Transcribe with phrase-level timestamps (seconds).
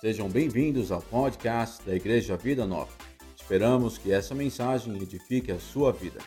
[0.00, 2.92] Sejam bem-vindos ao podcast da Igreja Vida Nova.
[3.36, 6.20] Esperamos que essa mensagem edifique a sua vida.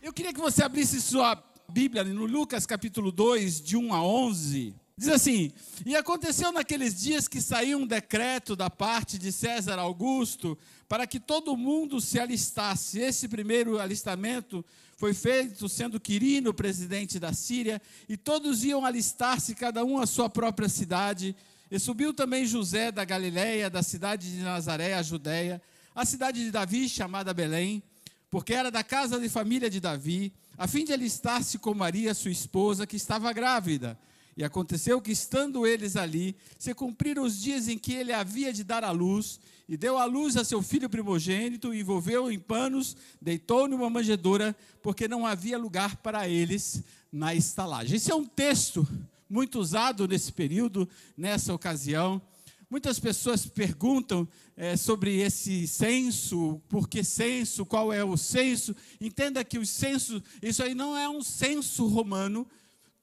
[0.00, 1.36] Eu queria que você abrisse sua
[1.68, 4.74] Bíblia no Lucas capítulo 2, de 1 a 11.
[4.96, 5.52] Diz assim:
[5.84, 10.56] E aconteceu naqueles dias que saiu um decreto da parte de César Augusto
[10.88, 13.00] para que todo mundo se alistasse.
[13.00, 14.64] Esse primeiro alistamento
[14.96, 20.30] foi feito sendo Quirino presidente da Síria, e todos iam alistar-se, cada um à sua
[20.30, 21.34] própria cidade.
[21.68, 25.60] E subiu também José da Galiléia, da cidade de Nazaré, a Judéia,
[25.92, 27.82] a cidade de Davi, chamada Belém,
[28.30, 32.30] porque era da casa de família de Davi, a fim de alistar-se com Maria, sua
[32.30, 33.98] esposa, que estava grávida.
[34.36, 38.64] E aconteceu que, estando eles ali, se cumpriram os dias em que ele havia de
[38.64, 39.38] dar à luz,
[39.68, 45.08] e deu à luz a seu filho primogênito, envolveu-o em panos, deitou-o numa manjedoura, porque
[45.08, 47.96] não havia lugar para eles na estalagem.
[47.96, 48.86] Esse é um texto
[49.30, 52.20] muito usado nesse período, nessa ocasião.
[52.68, 58.74] Muitas pessoas perguntam é, sobre esse censo, por que censo, qual é o censo.
[59.00, 62.46] Entenda que o censo, isso aí não é um censo romano,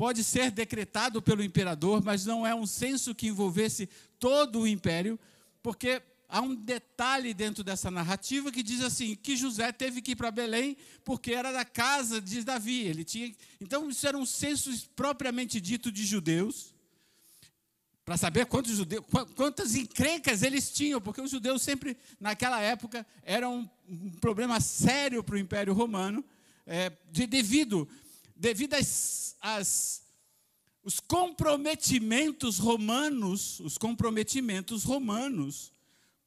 [0.02, 5.20] pode ser decretado pelo imperador, mas não é um censo que envolvesse todo o império,
[5.62, 10.16] porque há um detalhe dentro dessa narrativa que diz assim que José teve que ir
[10.16, 12.80] para Belém porque era da casa de Davi.
[12.80, 16.74] Ele tinha, então isso era um censo propriamente dito de judeus
[18.04, 19.06] para saber quantos judeus,
[19.36, 25.36] quantas encrencas eles tinham, porque os judeus sempre naquela época eram um problema sério para
[25.36, 26.26] o Império Romano,
[26.66, 27.88] é, de, devido
[28.42, 30.02] devido às, às,
[30.84, 35.72] os comprometimentos romanos, os comprometimentos romanos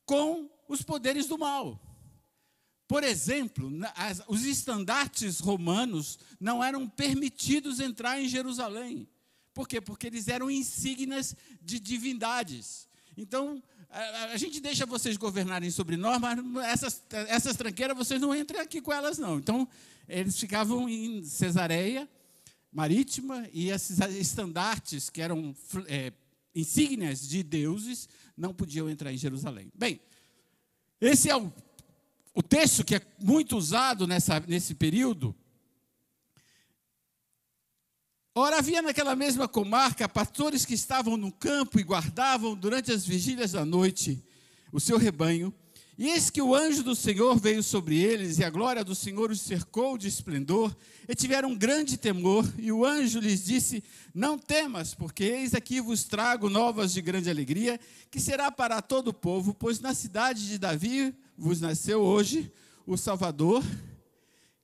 [0.06, 1.80] com os poderes do mal.
[2.86, 9.08] Por exemplo, as, os estandartes romanos não eram permitidos entrar em Jerusalém.
[9.52, 9.80] Por quê?
[9.80, 12.88] Porque eles eram insígnias de divindades.
[13.16, 13.60] Então,
[13.94, 18.60] a, a gente deixa vocês governarem sobre nós, mas essas, essas tranqueiras vocês não entrem
[18.60, 19.38] aqui com elas, não.
[19.38, 19.68] Então,
[20.08, 22.08] eles ficavam em Cesareia
[22.72, 25.54] Marítima e esses estandartes, que eram
[25.86, 26.12] é,
[26.52, 29.70] insígnias de deuses, não podiam entrar em Jerusalém.
[29.72, 30.00] Bem,
[31.00, 31.52] esse é o,
[32.34, 35.36] o texto que é muito usado nessa, nesse período.
[38.36, 43.52] Ora, havia naquela mesma comarca pastores que estavam no campo e guardavam durante as vigílias
[43.52, 44.20] da noite
[44.72, 45.54] o seu rebanho.
[45.96, 49.30] E eis que o anjo do Senhor veio sobre eles, e a glória do Senhor
[49.30, 50.74] os cercou de esplendor,
[51.08, 52.44] e tiveram um grande temor.
[52.58, 57.30] E o anjo lhes disse: Não temas, porque eis aqui vos trago novas de grande
[57.30, 57.78] alegria,
[58.10, 62.52] que será para todo o povo, pois na cidade de Davi vos nasceu hoje
[62.84, 63.62] o Salvador,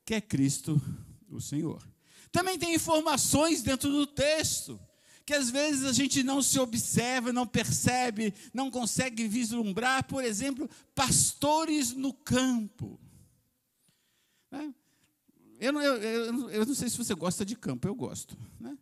[0.05, 0.83] que é Cristo
[1.31, 1.90] o Senhor.
[2.33, 4.81] Também tem informações dentro do texto
[5.31, 10.69] que às vezes a gente não se observa, não percebe, não consegue vislumbrar, por exemplo,
[10.93, 12.99] pastores no campo.
[14.51, 14.75] Né?
[15.61, 18.37] Eu, não, eu, eu, eu, não sei se você gosta de campo, eu gosto.
[18.59, 18.77] Né?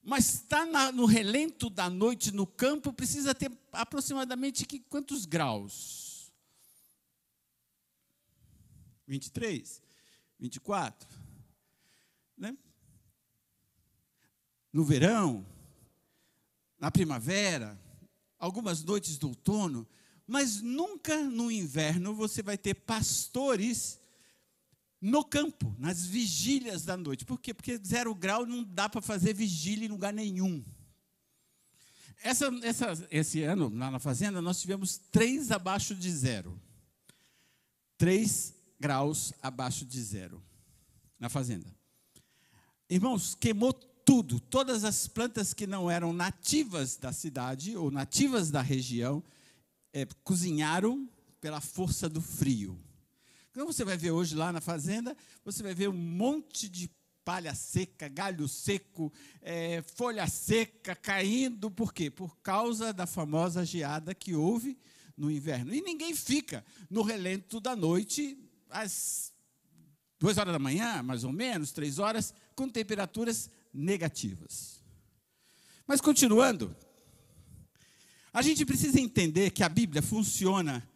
[0.00, 6.32] Mas estar tá no relento da noite no campo precisa ter aproximadamente que, quantos graus?
[9.06, 9.82] 23?
[10.38, 11.08] 24?
[12.36, 12.56] Né?
[14.72, 15.46] No verão,
[16.78, 17.80] na primavera,
[18.38, 19.86] algumas noites do outono,
[20.26, 23.98] mas nunca no inverno você vai ter pastores
[25.00, 27.24] no campo, nas vigílias da noite.
[27.24, 27.54] Por quê?
[27.54, 30.64] Porque zero grau não dá para fazer vigília em lugar nenhum.
[32.22, 36.60] Essa, essa, esse ano, lá na fazenda, nós tivemos três abaixo de zero.
[37.96, 40.42] Três graus abaixo de zero
[41.18, 41.66] na fazenda.
[42.88, 43.72] Irmãos, queimou
[44.08, 49.22] tudo, todas as plantas que não eram nativas da cidade ou nativas da região,
[49.92, 51.06] é, cozinharam
[51.42, 52.82] pela força do frio.
[53.50, 55.14] Então você vai ver hoje lá na fazenda,
[55.44, 56.90] você vai ver um monte de
[57.22, 59.12] palha seca, galho seco,
[59.42, 62.10] é, folha seca caindo, por quê?
[62.10, 64.78] Por causa da famosa geada que houve
[65.18, 65.74] no inverno.
[65.74, 68.38] E ninguém fica no relento da noite,
[68.70, 69.34] às
[70.18, 74.82] duas horas da manhã, mais ou menos, três horas, com temperaturas negativas.
[75.86, 76.74] Mas continuando,
[78.32, 80.86] a gente precisa entender que a Bíblia funciona.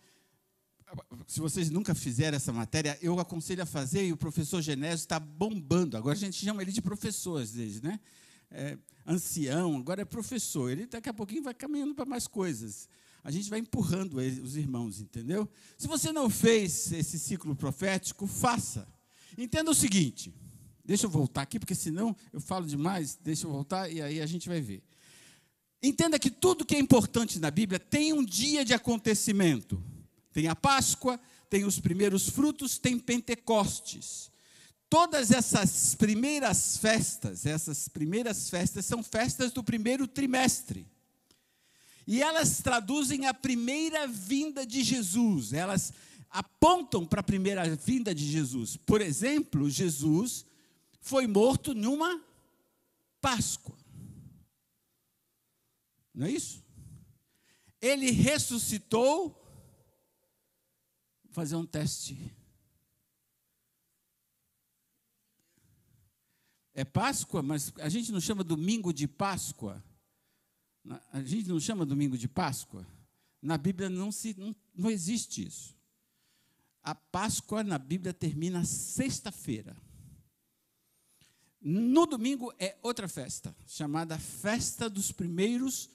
[1.27, 5.19] Se vocês nunca fizeram essa matéria, eu aconselho a fazer, e o professor Genésio está
[5.19, 5.97] bombando.
[5.97, 7.99] Agora a gente chama ele de professor às vezes, né?
[8.51, 8.77] É,
[9.07, 10.71] ancião, agora é professor.
[10.71, 12.89] Ele daqui a pouquinho vai caminhando para mais coisas.
[13.25, 15.49] A gente vai empurrando os irmãos, entendeu?
[15.79, 18.87] Se você não fez esse ciclo profético, faça.
[19.39, 20.35] Entenda o seguinte:
[20.85, 23.19] Deixa eu voltar aqui, porque senão eu falo demais.
[23.23, 24.83] Deixa eu voltar e aí a gente vai ver.
[25.83, 29.83] Entenda que tudo que é importante na Bíblia tem um dia de acontecimento.
[30.33, 31.21] Tem a Páscoa,
[31.51, 34.31] tem os primeiros frutos, tem Pentecostes.
[34.89, 40.87] Todas essas primeiras festas, essas primeiras festas são festas do primeiro trimestre.
[42.07, 45.53] E elas traduzem a primeira vinda de Jesus.
[45.53, 45.93] Elas
[46.31, 48.77] apontam para a primeira vinda de Jesus.
[48.77, 50.45] Por exemplo, Jesus
[51.03, 52.25] foi morto numa
[53.21, 53.77] Páscoa.
[56.15, 56.65] Não é isso?
[57.81, 59.31] Ele ressuscitou.
[61.25, 62.33] Vou fazer um teste.
[66.73, 69.83] É Páscoa, mas a gente não chama domingo de Páscoa.
[71.13, 72.87] A gente não chama domingo de Páscoa.
[73.41, 75.77] Na Bíblia não, se, não, não existe isso.
[76.83, 79.77] A Páscoa na Bíblia termina sexta-feira.
[81.63, 85.89] No domingo é outra festa, chamada Festa dos Primeiros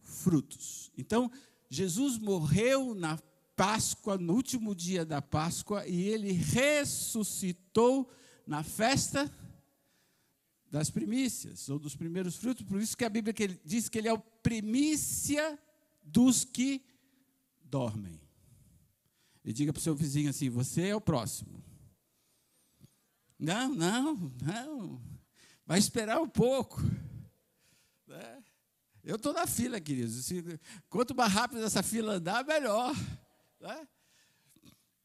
[0.00, 0.90] Frutos.
[0.98, 1.30] Então,
[1.70, 3.16] Jesus morreu na
[3.54, 8.10] Páscoa, no último dia da Páscoa, e ele ressuscitou
[8.44, 9.32] na festa
[10.68, 12.66] das primícias, ou dos primeiros frutos.
[12.66, 13.32] Por isso que a Bíblia
[13.64, 15.56] diz que ele é o primícia
[16.02, 16.84] dos que
[17.62, 18.20] dormem.
[19.44, 21.62] E diga para o seu vizinho assim: você é o próximo.
[23.44, 25.02] Não, não, não.
[25.66, 26.80] Vai esperar um pouco.
[28.06, 28.42] Né?
[29.02, 30.30] Eu estou na fila, queridos.
[30.88, 32.96] Quanto mais rápido essa fila andar, melhor.
[33.60, 33.86] Né?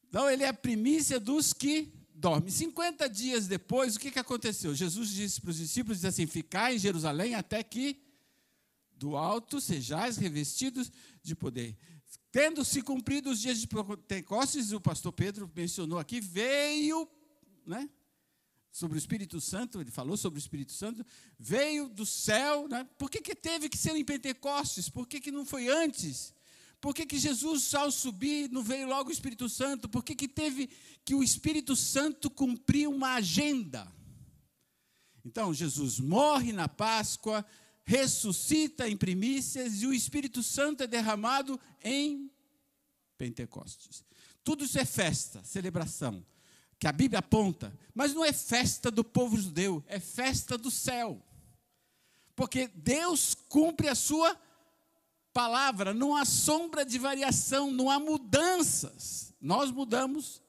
[0.08, 2.48] Então, ele é a primícia dos que dormem.
[2.48, 4.74] 50 dias depois, o que, que aconteceu?
[4.74, 8.02] Jesus disse para os discípulos: disse assim, Ficai em Jerusalém até que
[8.96, 10.90] do alto sejais revestidos
[11.22, 11.76] de poder.
[12.32, 17.06] Tendo se cumprido os dias de Pentecostes, o pastor Pedro mencionou aqui, veio,
[17.66, 17.86] né?
[18.72, 21.04] Sobre o Espírito Santo, ele falou sobre o Espírito Santo,
[21.38, 22.88] veio do céu, né?
[22.98, 24.88] por que, que teve que ser em Pentecostes?
[24.88, 26.32] Por que, que não foi antes?
[26.80, 29.88] Por que, que Jesus, ao subir, não veio logo o Espírito Santo?
[29.88, 30.70] Por que, que teve
[31.04, 33.92] que o Espírito Santo cumprir uma agenda?
[35.24, 37.44] Então, Jesus morre na Páscoa,
[37.84, 42.30] ressuscita em primícias e o Espírito Santo é derramado em
[43.18, 44.02] Pentecostes.
[44.42, 46.24] Tudo isso é festa, celebração
[46.80, 51.22] que a Bíblia aponta, mas não é festa do povo judeu, é festa do céu.
[52.34, 54.34] Porque Deus cumpre a sua
[55.30, 59.34] palavra, não há sombra de variação, não há mudanças.
[59.38, 60.42] Nós mudamos,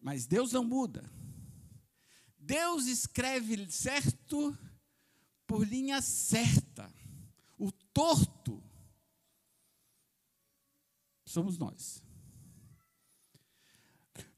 [0.00, 1.04] mas Deus não muda.
[2.38, 4.56] Deus escreve certo
[5.46, 6.90] por linha certa.
[7.58, 8.62] O torto
[11.26, 12.02] somos nós.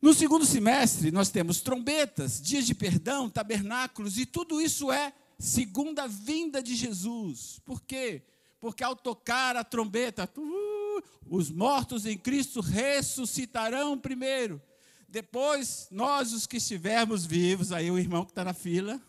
[0.03, 6.09] No segundo semestre, nós temos trombetas, dias de perdão, tabernáculos, e tudo isso é segunda
[6.09, 7.61] vinda de Jesus.
[7.65, 8.25] Por quê?
[8.59, 14.61] Porque ao tocar a trombeta, uh, os mortos em Cristo ressuscitarão primeiro.
[15.09, 19.01] Depois, nós, os que estivermos vivos, aí o irmão que está na fila,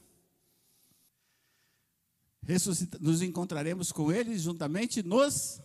[3.02, 5.60] nos encontraremos com ele juntamente nos,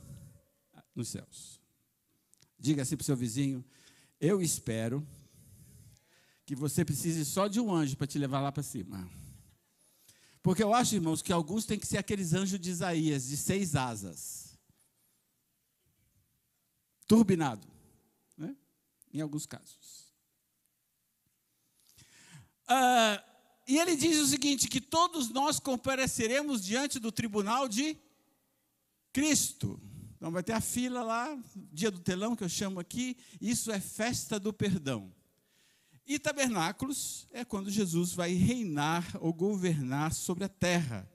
[0.95, 1.61] nos céus.
[2.59, 3.63] Diga assim para o seu vizinho:
[4.19, 5.07] Eu espero
[6.49, 9.07] que você precise só de um anjo para te levar lá para cima.
[10.43, 13.77] Porque eu acho, irmãos, que alguns têm que ser aqueles anjos de Isaías, de seis
[13.77, 14.59] asas.
[17.07, 17.69] Turbinado.
[18.35, 18.57] Né?
[19.13, 20.11] Em alguns casos.
[22.67, 23.23] Ah,
[23.67, 27.95] e ele diz o seguinte: que todos nós compareceremos diante do tribunal de
[29.13, 29.79] Cristo.
[30.17, 33.19] Então vai ter a fila lá, dia do telão que eu chamo aqui.
[33.39, 35.13] Isso é festa do perdão.
[36.09, 41.07] E tabernáculos é quando Jesus vai reinar ou governar sobre a terra.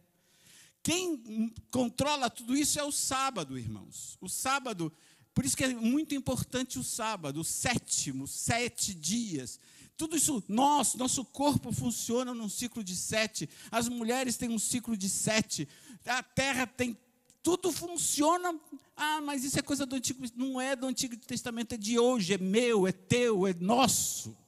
[0.84, 4.16] Quem controla tudo isso é o sábado, irmãos.
[4.22, 4.94] O sábado,
[5.34, 9.60] por isso que é muito importante o sábado, o sétimo, sete dias.
[9.98, 13.50] Tudo isso, nós, nosso corpo funciona num ciclo de sete.
[13.72, 15.68] As mulheres têm um ciclo de sete.
[16.06, 16.96] A terra tem.
[17.42, 18.60] Tudo funciona.
[18.96, 20.24] Ah, mas isso é coisa do Antigo.
[20.36, 24.43] Não é do Antigo Testamento, é de hoje, é meu, é teu, é nosso.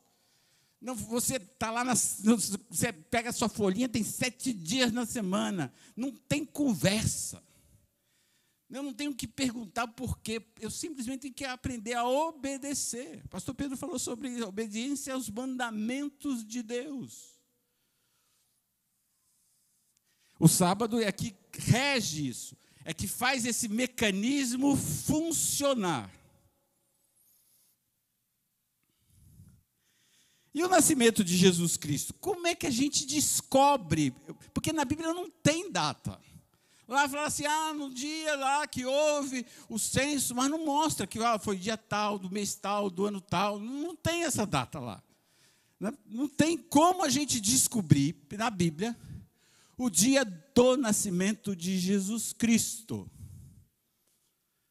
[0.86, 5.74] Não, você está lá, na, você pega a sua folhinha, tem sete dias na semana.
[5.96, 7.44] Não tem conversa.
[8.70, 10.46] Eu não tenho que perguntar por quê.
[10.60, 13.24] Eu simplesmente tenho que aprender a obedecer.
[13.26, 17.34] O pastor Pedro falou sobre obediência aos mandamentos de Deus.
[20.40, 26.12] O sábado é que rege isso, é que faz esse mecanismo funcionar.
[30.56, 32.14] E o nascimento de Jesus Cristo?
[32.14, 34.12] Como é que a gente descobre?
[34.54, 36.18] Porque na Bíblia não tem data.
[36.88, 41.20] Lá fala assim, ah, no dia lá que houve o censo, mas não mostra que
[41.20, 43.60] ah, foi dia tal, do mês tal, do ano tal.
[43.60, 45.04] Não tem essa data lá.
[46.06, 48.96] Não tem como a gente descobrir na Bíblia
[49.78, 53.12] o dia do nascimento de Jesus Cristo.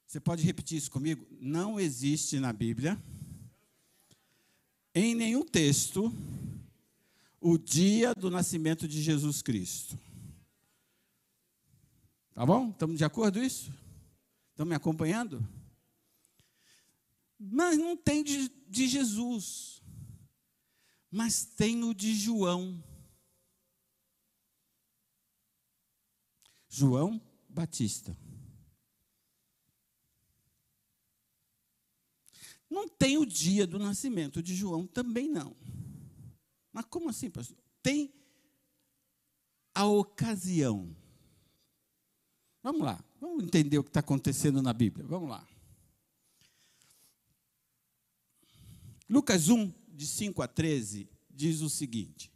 [0.06, 1.26] Você pode repetir isso comigo?
[1.38, 2.98] Não existe na Bíblia
[4.94, 6.12] em nenhum texto
[7.40, 9.98] o dia do nascimento de Jesus Cristo.
[12.32, 12.70] Tá bom?
[12.70, 13.72] Estamos de acordo isso?
[14.50, 15.46] Estão me acompanhando?
[17.38, 19.82] Mas não tem de, de Jesus,
[21.10, 22.82] mas tem o de João.
[26.68, 28.16] João Batista.
[32.74, 35.54] Não tem o dia do nascimento de João, também não.
[36.72, 37.56] Mas como assim, pastor?
[37.80, 38.12] Tem
[39.72, 40.94] a ocasião.
[42.60, 45.06] Vamos lá, vamos entender o que está acontecendo na Bíblia.
[45.06, 45.46] Vamos lá.
[49.08, 52.32] Lucas 1, de 5 a 13, diz o seguinte: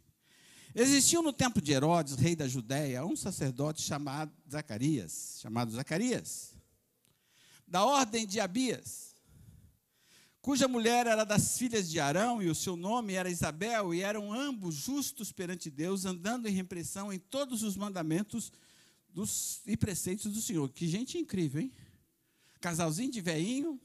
[0.73, 6.55] Existiu no tempo de Herodes, rei da Judéia, um sacerdote chamado Zacarias, chamado Zacarias,
[7.67, 9.08] da ordem de Abias
[10.41, 14.33] cuja mulher era das filhas de Arão, e o seu nome era Isabel, e eram
[14.33, 18.51] ambos justos perante Deus, andando em repressão em todos os mandamentos
[19.13, 20.69] dos, e preceitos do Senhor.
[20.69, 21.71] Que gente incrível, hein?
[22.61, 23.79] Casalzinho de veinho,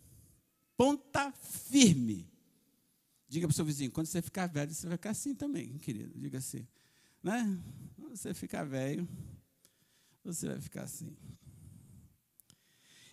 [0.76, 2.28] ponta firme.
[3.28, 6.18] Diga para o seu vizinho, quando você ficar velho, você vai ficar assim também, querido.
[6.18, 6.66] Diga assim.
[7.22, 7.58] Né?
[7.96, 9.08] Quando você ficar velho,
[10.22, 11.16] você vai ficar assim.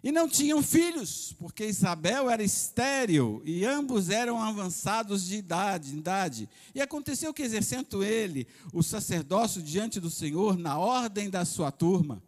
[0.03, 6.49] E não tinham filhos, porque Isabel era estéril e ambos eram avançados de idade, idade.
[6.73, 12.21] E aconteceu que, exercendo ele o sacerdócio diante do Senhor, na ordem da sua turma,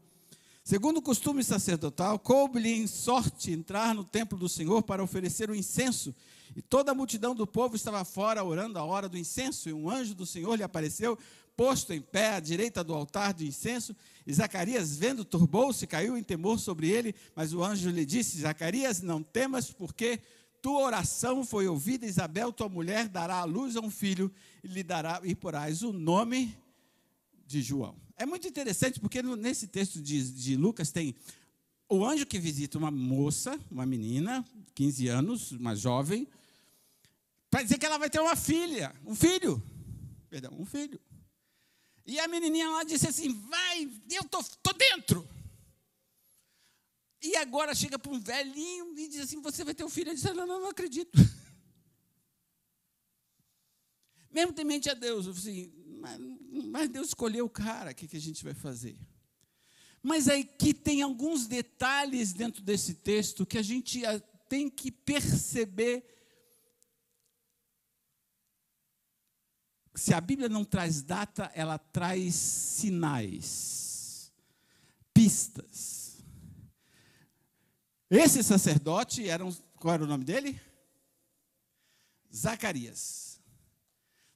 [0.64, 5.56] segundo o costume sacerdotal, coube-lhe em sorte entrar no templo do Senhor para oferecer o
[5.56, 6.14] incenso.
[6.56, 9.90] E toda a multidão do povo estava fora orando a hora do incenso, e um
[9.90, 11.18] anjo do Senhor lhe apareceu,
[11.56, 13.96] posto em pé à direita do altar de incenso,
[14.26, 19.02] e Zacarias, vendo, turbou-se, caiu em temor sobre ele, mas o anjo lhe disse: Zacarias,
[19.02, 20.20] não temas, porque
[20.62, 24.32] tua oração foi ouvida, Isabel, tua mulher, dará à luz a um filho,
[24.64, 26.58] e lhe dará e porás o nome
[27.46, 27.96] de João.
[28.16, 31.16] É muito interessante, porque nesse texto de, de Lucas tem
[31.90, 36.28] o anjo que visita uma moça, uma menina, 15 anos, uma jovem,
[37.50, 39.62] para dizer que ela vai ter uma filha, um filho.
[40.30, 41.00] Perdão, um filho.
[42.06, 45.28] E a menininha lá disse assim: Vai, eu tô, tô dentro.
[47.22, 50.10] E agora chega para um velhinho e diz assim: Você vai ter um filho?
[50.10, 51.18] Ele diz: Não, não, não acredito.
[54.30, 56.20] Mesmo temente a Deus, eu assim, mas,
[56.66, 58.98] mas Deus escolheu o cara, o que, que a gente vai fazer?
[60.02, 64.20] Mas aí que tem alguns detalhes dentro desse texto que a gente ah,
[64.50, 66.04] tem que perceber
[69.96, 74.32] se a Bíblia não traz data, ela traz sinais,
[75.14, 76.18] pistas.
[78.10, 80.60] Esse sacerdote era um, qual era o nome dele?
[82.34, 83.40] Zacarias.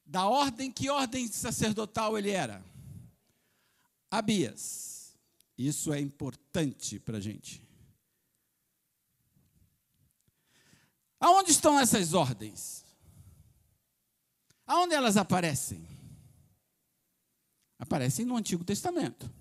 [0.06, 2.64] Da ordem, que ordem sacerdotal ele era?
[4.10, 5.16] Abias.
[5.58, 7.68] Isso é importante para a gente.
[11.20, 12.87] Aonde estão essas ordens?
[14.68, 15.88] Aonde elas aparecem?
[17.80, 19.32] Aparecem no Antigo Testamento.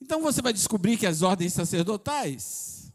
[0.00, 2.92] Então você vai descobrir que as ordens sacerdotais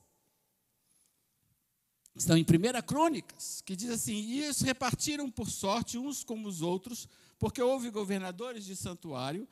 [2.13, 6.61] estão em 1 Crônicas, que diz assim: E eles repartiram por sorte uns como os
[6.61, 7.07] outros,
[7.39, 9.47] porque houve governadores de santuário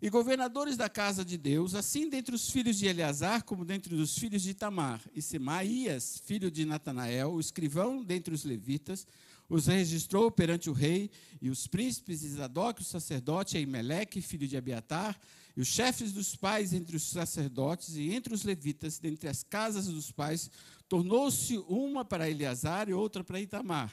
[0.00, 4.18] e governadores da casa de Deus, assim dentre os filhos de Eleazar, como dentre os
[4.18, 9.06] filhos de Tamar, e Semaías, filho de Natanael, o escrivão dentre os levitas,
[9.48, 11.10] os registrou perante o rei
[11.40, 15.18] e os príncipes Zadok, o sacerdote, Aimeleque, filho de Abiatar,
[15.56, 19.86] e os chefes dos pais entre os sacerdotes e entre os levitas, dentre as casas
[19.86, 20.50] dos pais,
[20.88, 23.92] tornou-se uma para Eleazar e outra para Itamar.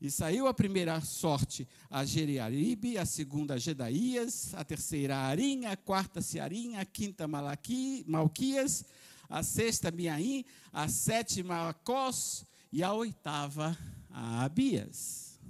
[0.00, 5.66] E saiu a primeira sorte a Jeriaribe, a segunda a Gedaías, a terceira a Arim,
[5.66, 8.84] a quarta a Searim, a quinta Malaqui, Malquias,
[9.28, 13.76] a sexta Miaim, a sétima a Cos e a oitava
[14.14, 15.40] a Abias.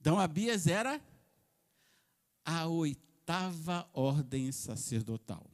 [0.00, 0.98] Então, Abias era
[2.42, 5.46] a oitava ordem sacerdotal.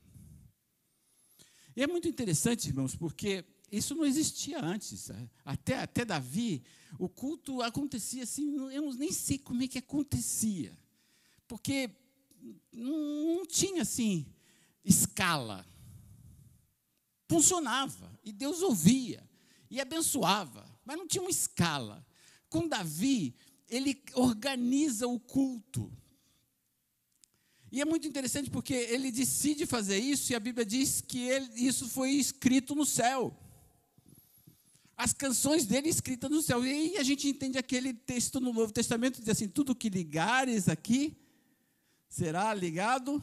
[1.75, 5.11] E é muito interessante, irmãos, porque isso não existia antes.
[5.45, 6.63] Até, até Davi,
[7.01, 10.79] o, o culto acontecia assim, eu nem sei como é que acontecia,
[11.49, 11.91] porque
[12.73, 14.25] não, não tinha assim
[14.85, 15.67] escala.
[17.29, 19.29] Funcionava, e Deus ouvia,
[19.75, 22.07] e abençoava, mas não tinha uma escala.
[22.49, 23.35] Com Davi,
[23.69, 25.93] ele organiza o culto.
[27.73, 31.49] E é muito interessante porque ele decide fazer isso e a Bíblia diz que ele,
[31.57, 33.37] isso foi escrito no céu.
[34.97, 36.65] As canções dele escritas no céu.
[36.65, 40.69] E aí a gente entende aquele texto no Novo Testamento, diz assim: tudo que ligares
[40.69, 41.17] aqui
[42.09, 43.21] será ligado,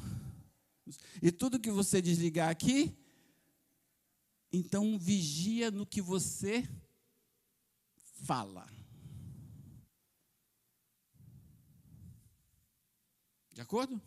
[1.22, 2.94] e tudo que você desligar aqui,
[4.52, 6.68] então vigia no que você
[8.24, 8.68] fala.
[13.52, 14.02] De acordo?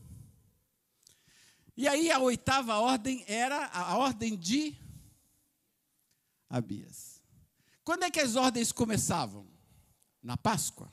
[1.76, 4.76] E aí a oitava ordem era a ordem de
[6.48, 7.22] Abias.
[7.82, 9.46] Quando é que as ordens começavam?
[10.22, 10.90] Na Páscoa.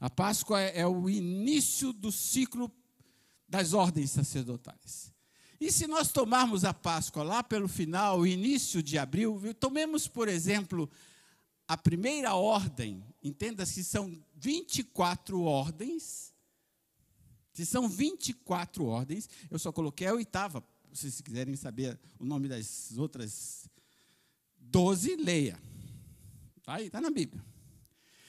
[0.00, 2.72] A Páscoa é, é o início do ciclo
[3.46, 5.09] das ordens sacerdotais.
[5.60, 10.88] E se nós tomarmos a Páscoa lá pelo final, início de abril, tomemos, por exemplo,
[11.68, 16.30] a primeira ordem, entenda-se que são 24 ordens
[17.52, 20.64] se são 24 ordens, eu só coloquei a oitava.
[20.92, 23.68] Se vocês quiserem saber o nome das outras
[24.58, 25.60] 12, leia.
[26.56, 27.44] Está aí, está na Bíblia.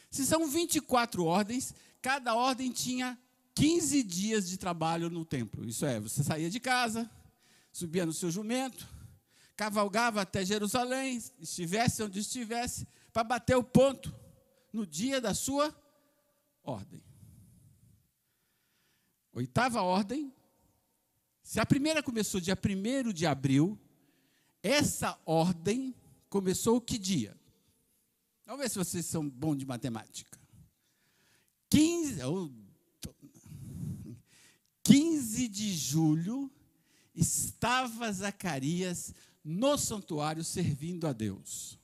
[0.09, 3.17] Se são 24 ordens, cada ordem tinha
[3.55, 5.65] 15 dias de trabalho no templo.
[5.65, 7.09] Isso é, você saía de casa,
[7.71, 8.87] subia no seu jumento,
[9.55, 14.13] cavalgava até Jerusalém, estivesse onde estivesse, para bater o ponto
[14.71, 15.75] no dia da sua
[16.63, 17.03] ordem.
[19.33, 20.33] Oitava ordem.
[21.43, 23.79] Se a primeira começou dia 1 de abril,
[24.61, 25.95] essa ordem
[26.29, 27.39] começou que dia?
[28.45, 30.39] Vamos ver se vocês são bons de matemática.
[31.69, 32.21] 15,
[34.83, 36.51] 15 de julho
[37.13, 41.79] estava Zacarias no santuário servindo a Deus.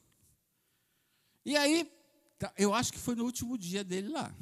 [1.45, 1.91] E aí,
[2.37, 4.33] tá, eu acho que foi no último dia dele lá.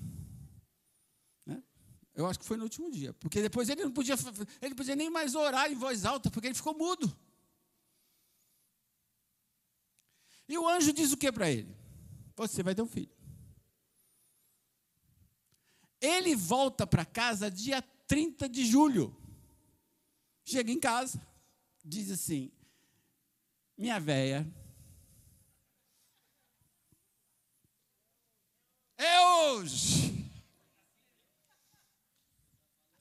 [2.16, 3.14] Eu acho que foi no último dia.
[3.14, 4.16] Porque depois ele não podia,
[4.62, 7.14] ele não podia nem mais orar em voz alta, porque ele ficou mudo.
[10.48, 11.76] E o anjo diz o que para ele?
[12.38, 13.12] Você vai ter um filho.
[16.00, 19.16] Ele volta para casa dia 30 de julho.
[20.46, 21.20] Chega em casa,
[21.84, 22.52] diz assim:
[23.76, 24.46] Minha véia,
[28.96, 30.06] é hoje.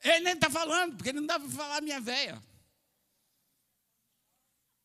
[0.03, 2.43] Ele nem está falando, porque não dá para falar minha véia.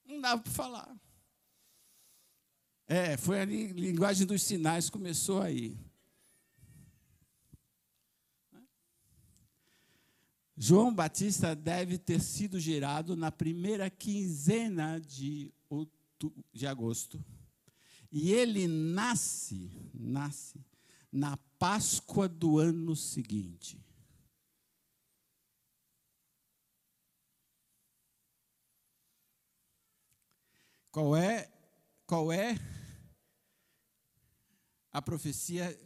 [0.05, 0.99] Não dá para falar.
[2.87, 5.77] É, foi a linguagem dos sinais, começou aí.
[10.61, 15.53] João Batista deve ter sido gerado na primeira quinzena de,
[16.51, 17.23] de agosto.
[18.11, 20.59] E ele nasce, nasce
[21.09, 23.81] na Páscoa do ano seguinte.
[30.91, 31.49] Qual é,
[32.05, 32.59] qual é
[34.91, 35.79] a profecia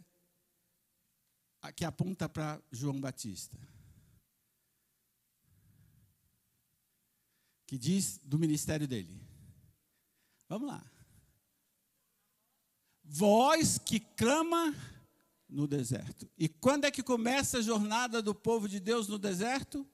[1.76, 3.56] que aponta para João Batista?
[7.74, 9.20] Que diz do ministério dele.
[10.48, 10.88] Vamos lá.
[13.02, 14.72] Voz que clama
[15.48, 16.30] no deserto.
[16.38, 19.84] E quando é que começa a jornada do povo de Deus no deserto?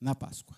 [0.00, 0.56] Na Páscoa.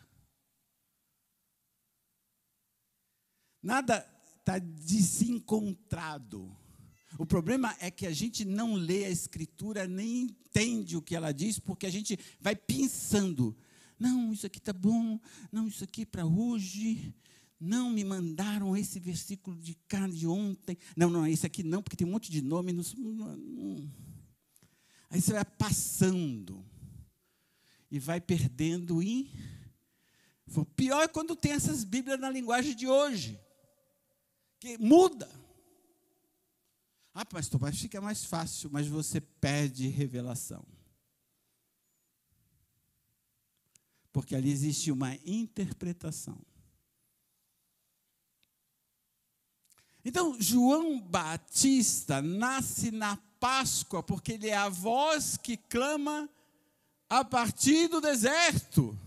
[3.62, 6.56] Nada está desencontrado.
[7.18, 11.32] O problema é que a gente não lê a Escritura, nem entende o que ela
[11.32, 13.54] diz, porque a gente vai pensando.
[14.02, 15.20] Não, isso aqui está bom.
[15.52, 17.14] Não, isso aqui é para hoje.
[17.60, 20.76] Não me mandaram esse versículo de cá de ontem.
[20.96, 22.72] Não, não, esse aqui não, porque tem um monte de nome.
[25.08, 26.64] Aí você vai passando
[27.88, 29.00] e vai perdendo.
[29.00, 29.30] E...
[30.74, 33.38] Pior é quando tem essas Bíblias na linguagem de hoje
[34.58, 35.30] que muda.
[37.14, 40.66] Ah, pastor, mas fica mais fácil, mas você perde revelação.
[44.12, 46.38] Porque ali existe uma interpretação.
[50.04, 56.28] Então, João Batista nasce na Páscoa, porque ele é a voz que clama
[57.08, 58.98] a partir do deserto.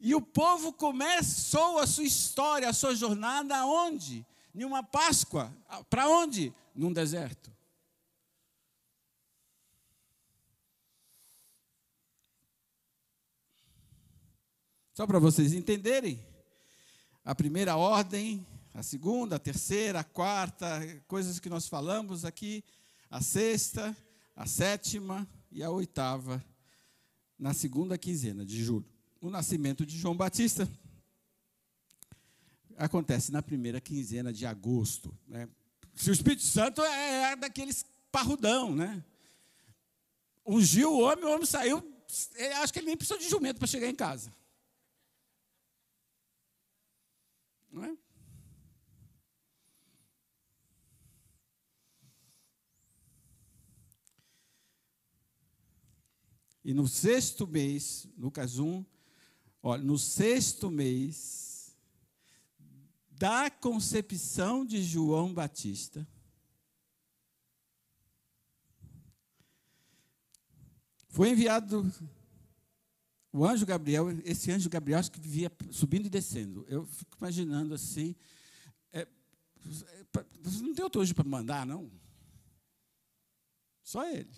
[0.00, 4.26] E o povo começou a sua história, a sua jornada onde?
[4.54, 5.52] em uma Páscoa.
[5.88, 6.52] Para onde?
[6.74, 7.50] Num deserto.
[14.98, 16.18] Só para vocês entenderem,
[17.24, 22.64] a primeira ordem, a segunda, a terceira, a quarta, coisas que nós falamos aqui,
[23.08, 23.96] a sexta,
[24.34, 26.44] a sétima e a oitava,
[27.38, 28.84] na segunda quinzena de julho.
[29.20, 30.68] O nascimento de João Batista
[32.76, 35.16] acontece na primeira quinzena de agosto.
[35.28, 35.48] Né?
[35.94, 39.04] Se o Espírito Santo é, é daqueles parrudão, né?
[40.44, 41.76] Ungiu o homem, o homem saiu.
[42.60, 44.36] Acho que ele nem precisou de jumento para chegar em casa.
[47.70, 47.96] Não é?
[56.64, 58.84] E no sexto mês, Lucas 1,
[59.62, 61.74] olha, no sexto mês
[63.10, 66.06] da concepção de João Batista,
[71.08, 71.90] foi enviado
[73.32, 76.64] o anjo Gabriel, esse anjo Gabriel acho que vivia subindo e descendo.
[76.68, 78.14] Eu fico imaginando assim.
[78.92, 79.06] É,
[80.42, 81.90] você não tem outro anjo para mandar, não?
[83.82, 84.30] Só ele.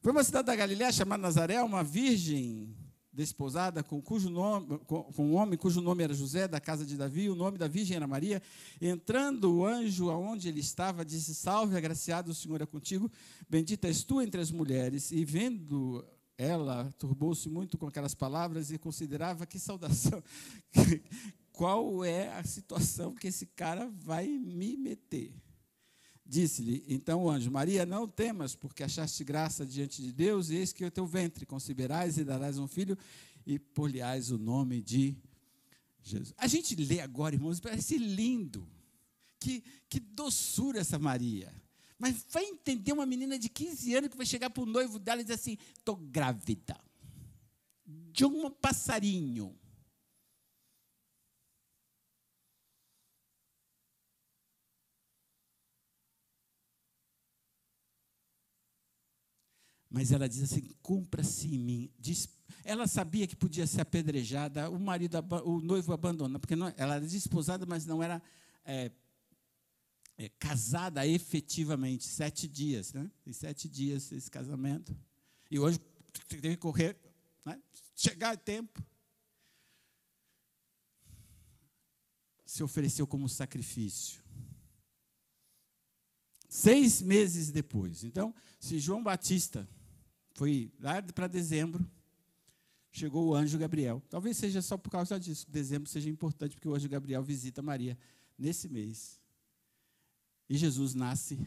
[0.00, 2.76] Foi uma cidade da Galiléia chamada Nazaré, uma virgem
[3.12, 6.96] desposada com, cujo nome, com, com, um homem cujo nome era José, da casa de
[6.96, 8.42] Davi, o nome da virgem era Maria.
[8.80, 13.10] Entrando o anjo aonde ele estava, disse: Salve, agraciado, o Senhor é contigo,
[13.48, 15.12] bendita és tu entre as mulheres.
[15.12, 16.04] E vendo
[16.36, 20.22] ela turbou-se muito com aquelas palavras e considerava que saudação,
[21.52, 25.32] qual é a situação que esse cara vai me meter.
[26.24, 30.72] Disse-lhe então o anjo: Maria, não temas, porque achaste graça diante de Deus, e eis
[30.72, 32.96] que o teu ventre conceberás e darás um filho,
[33.44, 35.16] e por-lhe-ás o nome de
[36.02, 36.32] Jesus.
[36.36, 38.66] A gente lê agora, irmãos, parece lindo.
[39.38, 41.52] Que, que doçura essa Maria.
[42.02, 45.20] Mas vai entender uma menina de 15 anos que vai chegar para o noivo dela
[45.20, 46.76] e dizer assim: estou grávida.
[47.86, 49.56] De um passarinho.
[59.88, 61.92] Mas ela diz assim: cumpra-se em mim.
[62.00, 62.28] Diz,
[62.64, 67.06] ela sabia que podia ser apedrejada, o marido, o noivo abandona, porque não, ela era
[67.06, 68.20] desposada, mas não era
[68.64, 68.90] é,
[70.22, 73.10] é, casada efetivamente, sete dias, né?
[73.26, 74.96] Em sete dias esse casamento.
[75.50, 75.80] E hoje
[76.28, 76.96] tem que correr,
[77.44, 77.60] né?
[77.96, 78.80] chegar a tempo.
[82.46, 84.22] Se ofereceu como sacrifício.
[86.48, 88.04] Seis meses depois.
[88.04, 89.68] Então, se João Batista
[90.34, 91.84] foi lá para dezembro,
[92.92, 94.00] chegou o anjo Gabriel.
[94.08, 95.50] Talvez seja só por causa disso.
[95.50, 97.98] Dezembro seja importante, porque o anjo Gabriel visita Maria
[98.38, 99.21] nesse mês.
[100.52, 101.40] E Jesus nasce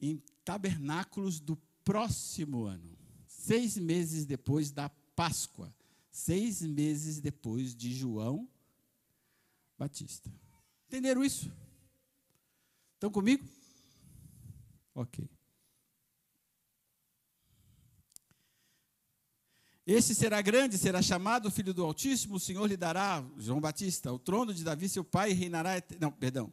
[0.00, 1.54] em tabernáculos do
[1.84, 5.70] próximo ano, seis meses depois da Páscoa,
[6.10, 8.48] seis meses depois de João
[9.78, 10.32] Batista.
[10.86, 11.52] Entenderam isso?
[12.94, 13.46] Estão comigo?
[14.94, 15.28] Ok.
[19.86, 24.18] Este será grande, será chamado Filho do Altíssimo, o Senhor lhe dará, João Batista, o
[24.18, 25.72] trono de Davi, seu pai, reinará.
[26.00, 26.50] Não, perdão.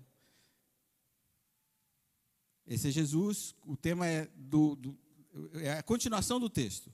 [2.68, 4.98] Esse é Jesus, o tema é, do, do,
[5.56, 6.92] é a continuação do texto.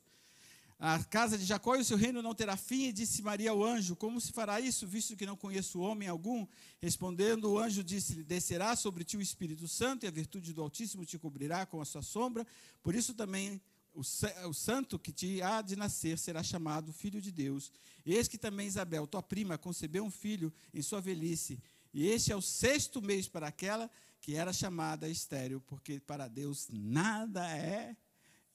[0.78, 3.64] A casa de Jacó e o seu reino não terá fim, e disse Maria ao
[3.64, 6.46] anjo: Como se fará isso, visto que não conheço homem algum?
[6.82, 11.06] Respondendo, o anjo disse-lhe: Descerá sobre ti o Espírito Santo, e a virtude do Altíssimo
[11.06, 12.46] te cobrirá com a sua sombra.
[12.82, 13.62] Por isso também
[13.94, 14.02] o,
[14.50, 17.72] o santo que te há de nascer será chamado Filho de Deus.
[18.04, 21.60] Eis que também Isabel, tua prima, concebeu um filho em sua velhice,
[21.94, 23.90] e este é o sexto mês para aquela
[24.22, 27.98] que era chamada estéreo, porque para Deus nada é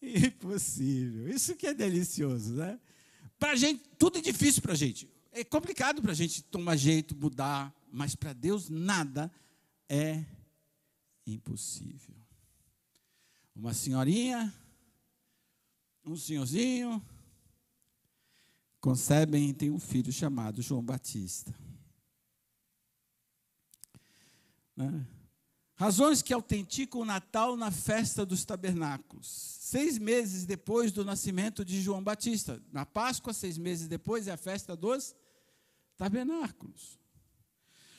[0.00, 1.29] impossível.
[1.29, 2.81] Isso que é delicioso, né?
[3.38, 5.11] Para gente, tudo é difícil para a gente.
[5.33, 9.31] É complicado para a gente tomar jeito, mudar, mas para Deus nada
[9.88, 10.24] é
[11.26, 12.14] impossível.
[13.55, 14.55] Uma senhorinha,
[16.05, 17.05] um senhorzinho,
[18.81, 21.52] concebem e tem um filho chamado João Batista.
[24.76, 25.07] Né?
[25.77, 29.27] Razões que autenticam o Natal na festa dos tabernáculos.
[29.61, 32.62] Seis meses depois do nascimento de João Batista.
[32.73, 35.15] Na Páscoa, seis meses depois, é a festa dos
[35.95, 36.99] tabernáculos.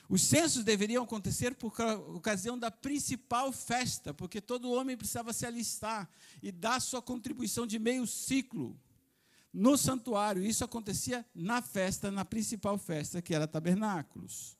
[0.08, 1.72] Os censos deveriam acontecer por
[2.16, 6.10] ocasião da principal festa, porque todo homem precisava se alistar
[6.42, 8.76] e dar sua contribuição de meio ciclo
[9.52, 10.44] no santuário.
[10.44, 14.57] Isso acontecia na festa, na principal festa, que era tabernáculos.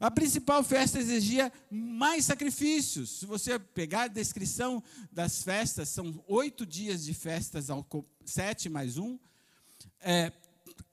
[0.00, 3.10] A principal festa exigia mais sacrifícios.
[3.20, 7.68] Se você pegar a descrição das festas, são oito dias de festas,
[8.24, 9.18] sete mais um.
[10.00, 10.32] É,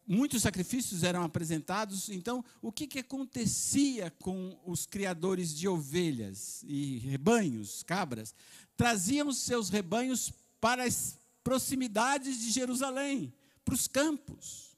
[0.07, 2.09] muitos sacrifícios eram apresentados.
[2.09, 8.35] Então, o que, que acontecia com os criadores de ovelhas e rebanhos, cabras?
[8.77, 13.33] Traziam seus rebanhos para as proximidades de Jerusalém,
[13.65, 14.70] para os campos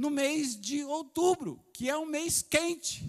[0.00, 3.04] no mês de outubro, que é um mês quente.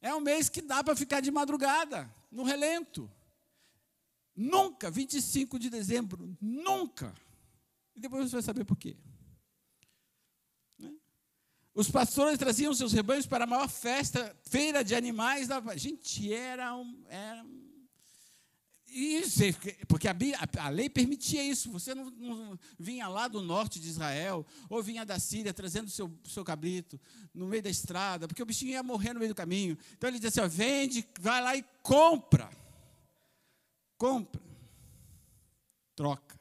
[0.00, 3.10] É um mês que dá para ficar de madrugada, no relento.
[4.36, 7.12] Nunca, 25 de dezembro, nunca.
[7.96, 8.96] E depois você vai saber por quê.
[10.78, 10.94] Né?
[11.74, 15.48] Os pastores traziam seus rebanhos para a maior festa, feira de animais.
[15.48, 15.60] Da...
[15.76, 17.61] Gente, era um, era um
[18.92, 19.40] isso,
[19.88, 20.14] porque a,
[20.58, 21.70] a, lei permitia isso.
[21.70, 25.90] Você não, não, vinha lá do norte de Israel, ou vinha da Síria trazendo o
[25.90, 27.00] seu, seu cabrito
[27.32, 29.78] no meio da estrada, porque o bichinho ia morrer no meio do caminho.
[29.96, 32.50] Então ele dizia assim: ó, vende, vai lá e compra.
[33.96, 34.42] Compra.
[35.96, 36.38] Troca.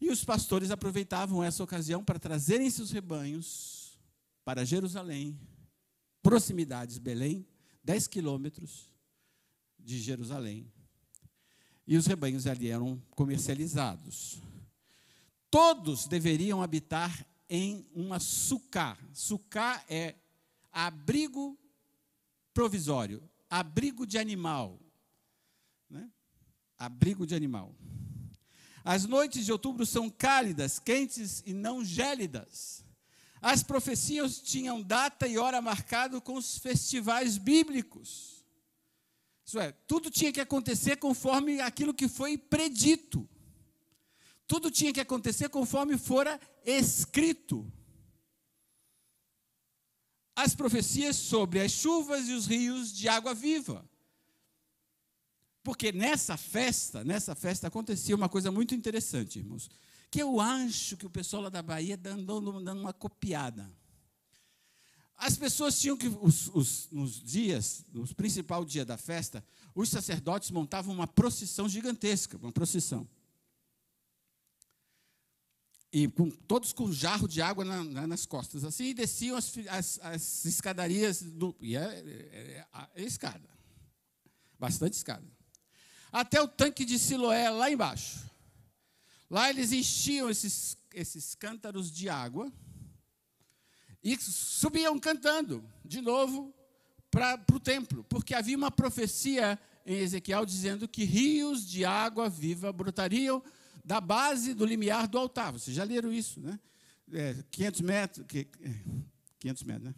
[0.00, 3.98] E os pastores aproveitavam essa ocasião para trazerem seus rebanhos
[4.44, 5.38] para Jerusalém,
[6.22, 7.46] proximidades, Belém,
[7.84, 8.89] 10 quilômetros
[9.84, 10.70] de Jerusalém.
[11.86, 14.40] E os rebanhos ali eram comercializados.
[15.50, 18.96] Todos deveriam habitar em uma sucá.
[19.12, 20.14] Sucá é
[20.70, 21.58] abrigo
[22.54, 24.78] provisório, abrigo de animal.
[25.88, 26.08] Né?
[26.78, 27.74] Abrigo de animal.
[28.84, 32.84] As noites de outubro são cálidas, quentes e não gélidas.
[33.42, 38.39] As profecias tinham data e hora marcado com os festivais bíblicos.
[39.50, 43.28] Isso é, tudo tinha que acontecer conforme aquilo que foi predito.
[44.46, 47.68] Tudo tinha que acontecer conforme fora escrito.
[50.36, 53.84] As profecias sobre as chuvas e os rios de água viva.
[55.64, 59.68] Porque nessa festa, nessa festa acontecia uma coisa muito interessante, irmãos,
[60.12, 63.68] que eu acho que o pessoal lá da Bahia andou dando uma copiada.
[65.20, 70.50] As pessoas tinham que, os, os, nos dias, no principal dia da festa, os sacerdotes
[70.50, 73.06] montavam uma procissão gigantesca, uma procissão.
[75.92, 79.36] E com, todos com um jarro de água na, na, nas costas, assim, e desciam
[79.36, 83.46] as, as, as escadarias, do, e é, é, é, é escada,
[84.58, 85.26] bastante escada,
[86.10, 88.30] até o tanque de Siloé lá embaixo.
[89.28, 92.50] Lá eles enchiam esses, esses cântaros de água,
[94.02, 96.54] e subiam cantando de novo
[97.10, 102.72] para o templo, porque havia uma profecia em Ezequiel dizendo que rios de água viva
[102.72, 103.42] brotariam
[103.84, 105.52] da base do limiar do altar.
[105.52, 106.58] Vocês já leram isso, né?
[107.12, 108.26] É, 500 metros,
[109.40, 109.94] 500 metros, né?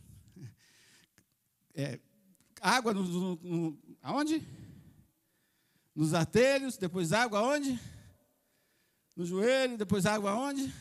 [1.75, 2.01] É,
[2.61, 4.47] água no, no, no, aonde?
[5.95, 7.79] Nos artelhos, depois água aonde?
[9.15, 10.73] No joelho, depois água aonde?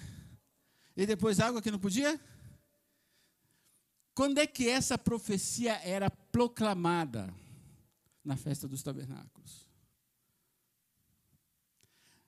[0.95, 2.19] E depois água que não podia?
[4.21, 7.33] Quando é que essa profecia era proclamada?
[8.23, 9.67] Na festa dos tabernáculos.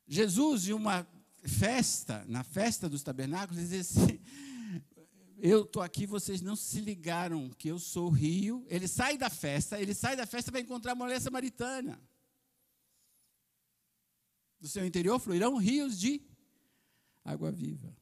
[0.07, 1.07] Jesus, em uma
[1.43, 4.19] festa, na festa dos tabernáculos, dizia assim:
[5.37, 8.65] Eu estou aqui, vocês não se ligaram que eu sou o rio.
[8.69, 12.01] Ele sai da festa, ele sai da festa para encontrar a mulher samaritana.
[14.59, 16.23] Do seu interior fluirão rios de
[17.23, 17.95] água viva.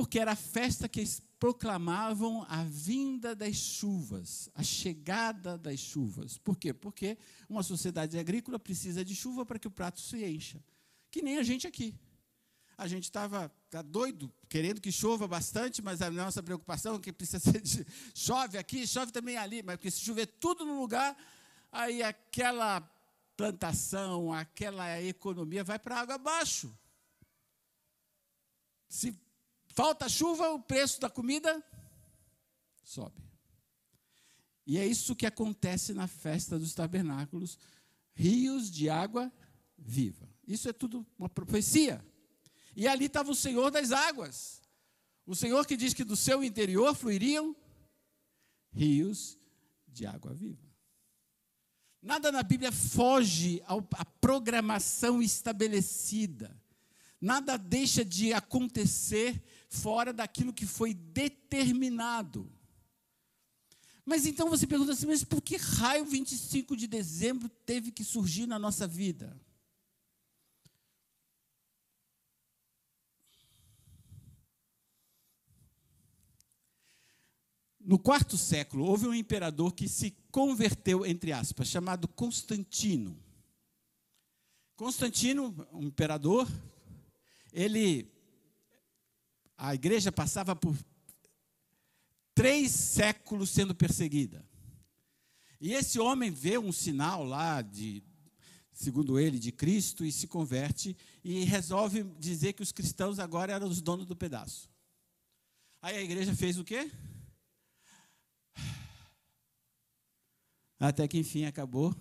[0.00, 1.04] Porque era a festa que
[1.38, 6.38] proclamavam a vinda das chuvas, a chegada das chuvas.
[6.38, 6.72] Por quê?
[6.72, 10.64] Porque uma sociedade agrícola precisa de chuva para que o prato se encha.
[11.10, 11.94] Que nem a gente aqui.
[12.78, 17.12] A gente estava tá doido, querendo que chova bastante, mas a nossa preocupação é que
[17.12, 21.14] precisa ser de, chove aqui, chove também ali, mas porque se chover tudo no lugar,
[21.70, 22.80] aí aquela
[23.36, 26.74] plantação, aquela economia vai para água abaixo.
[28.88, 29.14] Se
[29.72, 31.62] Falta chuva, o preço da comida
[32.82, 33.22] sobe.
[34.66, 37.58] E é isso que acontece na festa dos tabernáculos
[38.14, 39.32] rios de água
[39.78, 40.28] viva.
[40.46, 42.04] Isso é tudo uma profecia.
[42.76, 44.60] E ali estava o Senhor das águas.
[45.26, 47.54] O Senhor que diz que do seu interior fluiriam
[48.72, 49.38] rios
[49.88, 50.68] de água viva.
[52.02, 56.56] Nada na Bíblia foge à programação estabelecida.
[57.20, 62.52] Nada deixa de acontecer fora daquilo que foi determinado.
[64.04, 68.46] Mas então você pergunta assim, mas por que raio 25 de dezembro teve que surgir
[68.46, 69.40] na nossa vida?
[77.78, 83.18] No quarto século, houve um imperador que se converteu, entre aspas, chamado Constantino.
[84.76, 86.48] Constantino, um imperador,
[87.52, 88.10] ele.
[89.62, 90.74] A igreja passava por
[92.34, 94.42] três séculos sendo perseguida.
[95.60, 98.02] E esse homem vê um sinal lá de,
[98.72, 103.68] segundo ele, de Cristo e se converte e resolve dizer que os cristãos agora eram
[103.68, 104.70] os donos do pedaço.
[105.82, 106.90] Aí a igreja fez o quê?
[110.78, 111.94] Até que enfim acabou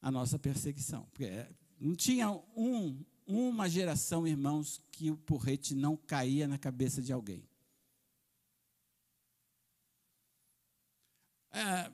[0.00, 1.06] a nossa perseguição.
[1.10, 7.00] Porque é, não tinha um, uma geração, irmãos, que o porrete não caía na cabeça
[7.00, 7.42] de alguém.
[11.52, 11.90] É,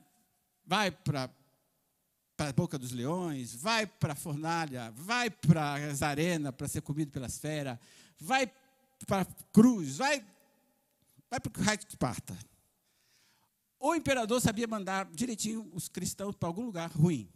[0.65, 1.29] vai para
[2.37, 7.11] a boca dos leões, vai para a fornalha, vai para as arenas para ser comido
[7.11, 7.79] pelas feras,
[8.19, 8.51] vai
[9.05, 10.23] para a cruz, vai,
[11.29, 12.37] vai para o raio de Esparta.
[13.79, 17.29] O imperador sabia mandar direitinho os cristãos para algum lugar ruim.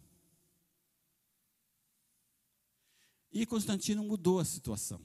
[3.32, 5.02] E Constantino mudou a situação.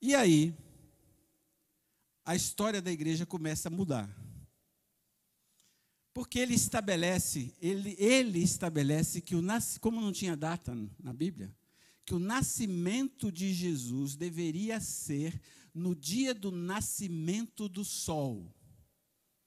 [0.00, 0.54] E aí,
[2.24, 4.14] a história da igreja começa a mudar.
[6.12, 9.42] Porque ele estabelece, ele, ele estabelece que o
[9.80, 11.56] como não tinha data na Bíblia,
[12.04, 15.40] que o nascimento de Jesus deveria ser
[15.72, 18.52] no dia do nascimento do sol.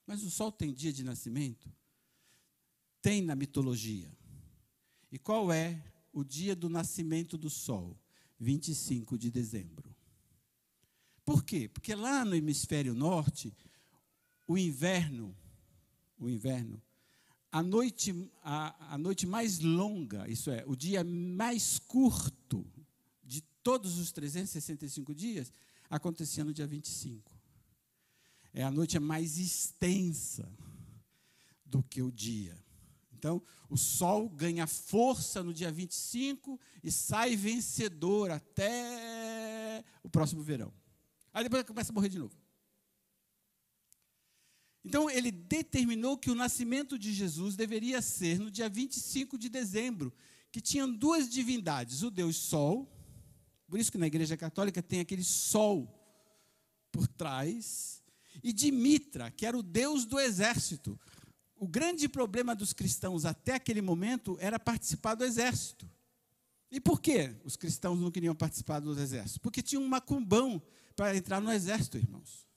[0.06, 1.72] Mas o sol tem dia de nascimento?
[3.02, 4.12] Tem na mitologia.
[5.12, 5.82] E qual é
[6.14, 7.98] o dia do nascimento do sol?
[8.40, 9.96] 25 de dezembro.
[11.24, 11.70] Por quê?
[11.70, 13.54] Porque lá no hemisfério norte,
[14.48, 15.36] o inverno,
[16.18, 16.82] o inverno,
[17.52, 22.66] a noite, a, a noite mais longa, isso é, o dia mais curto
[23.24, 25.52] de todos os 365 dias,
[25.90, 27.32] acontecia no dia 25.
[28.54, 30.52] É a noite mais extensa
[31.66, 32.58] do que o dia.
[33.22, 40.74] Então, o sol ganha força no dia 25 e sai vencedor até o próximo verão.
[41.32, 42.36] Aí depois começa a morrer de novo.
[44.84, 50.12] Então, ele determinou que o nascimento de Jesus deveria ser no dia 25 de dezembro,
[50.52, 52.92] que tinham duas divindades, o Deus Sol,
[53.68, 55.88] por isso que na Igreja Católica tem aquele sol
[56.92, 58.02] por trás,
[58.44, 61.00] e de Mitra, que era o deus do exército.
[61.62, 65.88] O grande problema dos cristãos até aquele momento era participar do exército.
[66.72, 69.40] E por que os cristãos não queriam participar do exército?
[69.42, 70.60] Porque tinha um macumbão
[70.96, 72.48] para entrar no exército, irmãos.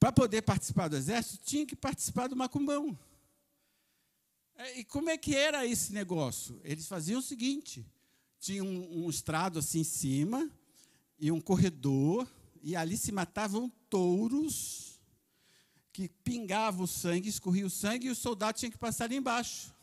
[0.00, 2.98] Para poder participar do exército, tinha que participar do macumbão.
[4.56, 6.60] É, e como é que era esse negócio?
[6.64, 7.86] Eles faziam o seguinte:
[8.40, 10.50] tinha um, um estrado assim em cima
[11.20, 12.26] e um corredor,
[12.64, 14.89] e ali se matavam touros
[16.08, 19.74] que pingavam o sangue, escorria o sangue, e o soldado tinha que passar ali embaixo.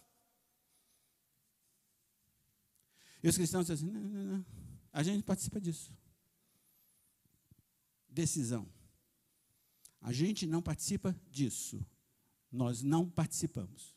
[3.22, 4.46] E os cristãos diziam assim: não, não, não,
[4.92, 5.92] a gente participa disso.
[8.10, 8.68] Decisão.
[10.02, 11.86] A gente não participa disso.
[12.52, 13.96] Nós não participamos.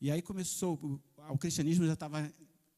[0.00, 2.30] E aí começou, o cristianismo já estava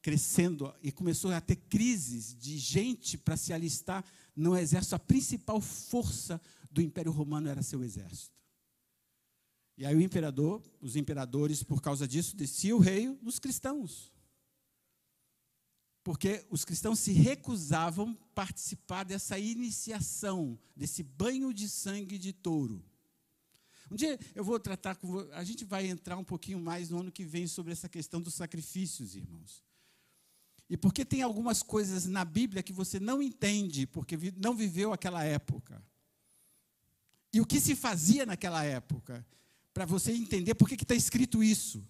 [0.03, 4.05] crescendo e começou a ter crises de gente para se alistar
[4.37, 4.95] no exército.
[4.95, 6.41] A principal força
[6.71, 8.39] do Império Romano era seu exército.
[9.77, 14.13] E aí o imperador, os imperadores, por causa disso, descia o rei dos cristãos.
[16.03, 22.85] Porque os cristãos se recusavam participar dessa iniciação, desse banho de sangue de touro.
[23.91, 25.19] Um dia eu vou tratar com.
[25.33, 28.35] A gente vai entrar um pouquinho mais no ano que vem sobre essa questão dos
[28.35, 29.65] sacrifícios, irmãos.
[30.69, 35.25] E porque tem algumas coisas na Bíblia que você não entende, porque não viveu aquela
[35.25, 35.83] época.
[37.33, 39.27] E o que se fazia naquela época,
[39.73, 41.87] para você entender por que está escrito isso.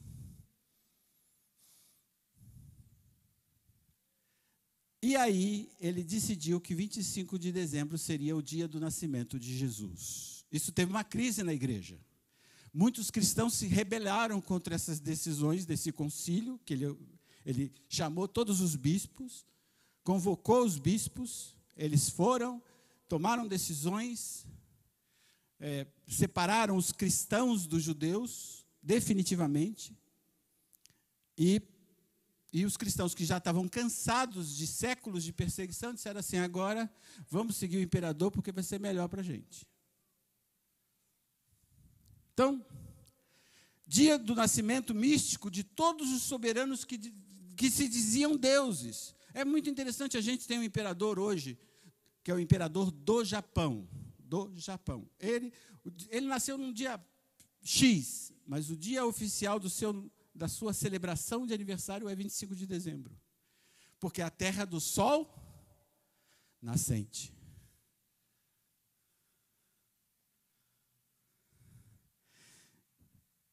[5.03, 10.45] E aí ele decidiu que 25 de dezembro seria o dia do nascimento de Jesus.
[10.53, 11.99] Isso teve uma crise na igreja.
[12.73, 16.87] Muitos cristãos se rebelaram contra essas decisões desse concílio que ele
[17.45, 19.47] ele chamou todos os bispos,
[20.05, 22.63] convocou os bispos, eles foram,
[23.09, 24.47] tomaram decisões,
[25.61, 29.97] é, separaram os cristãos dos judeus, definitivamente,
[31.37, 31.63] e,
[32.53, 36.91] e os cristãos que já estavam cansados de séculos de perseguição disseram assim: agora
[37.29, 39.67] vamos seguir o imperador porque vai ser melhor para a gente.
[42.33, 42.65] Então,
[43.87, 46.99] dia do nascimento místico de todos os soberanos que
[47.61, 49.15] que se diziam deuses.
[49.35, 51.59] É muito interessante, a gente tem um imperador hoje,
[52.25, 53.87] que é o imperador do Japão.
[54.31, 55.11] Do Japão.
[55.19, 55.53] Ele,
[56.09, 57.05] ele nasceu num dia
[57.61, 62.65] X, mas o dia oficial do seu, da sua celebração de aniversário é 25 de
[62.65, 63.19] dezembro.
[63.99, 65.35] Porque é a terra do sol
[66.63, 67.35] nascente.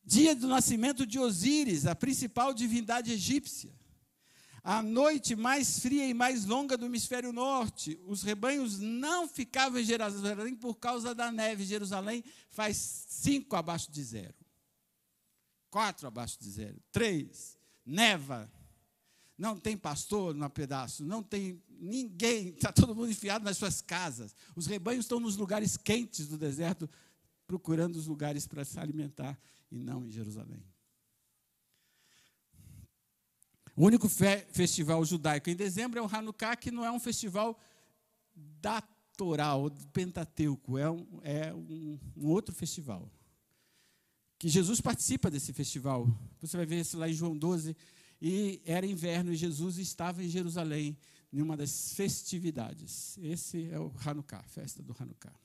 [0.04, 3.74] Dia do nascimento de Osíris, a principal divindade egípcia.
[4.70, 7.98] A noite mais fria e mais longa do hemisfério norte.
[8.06, 11.64] Os rebanhos não ficavam em Jerusalém por causa da neve.
[11.64, 12.76] Jerusalém faz
[13.08, 14.36] cinco abaixo de zero.
[15.70, 16.78] Quatro abaixo de zero.
[16.92, 17.58] Três.
[17.86, 18.52] Neva.
[19.38, 21.06] Não tem pastor no pedaço.
[21.06, 22.50] Não tem ninguém.
[22.50, 24.36] Está todo mundo enfiado nas suas casas.
[24.54, 26.90] Os rebanhos estão nos lugares quentes do deserto,
[27.48, 29.40] procurando os lugares para se alimentar
[29.72, 30.62] e não em Jerusalém.
[33.78, 37.56] O único fe festival judaico em dezembro é o Hanukkah, que não é um festival
[38.36, 43.08] datoral, pentateuco, é, um, é um, um outro festival.
[44.40, 46.08] Que Jesus participa desse festival.
[46.42, 47.78] Você vai ver isso lá em João 12.
[48.20, 50.98] E era inverno e Jesus estava em Jerusalém,
[51.32, 53.16] em uma das festividades.
[53.20, 55.36] Esse é o Hanukkah, festa do Hanukkah.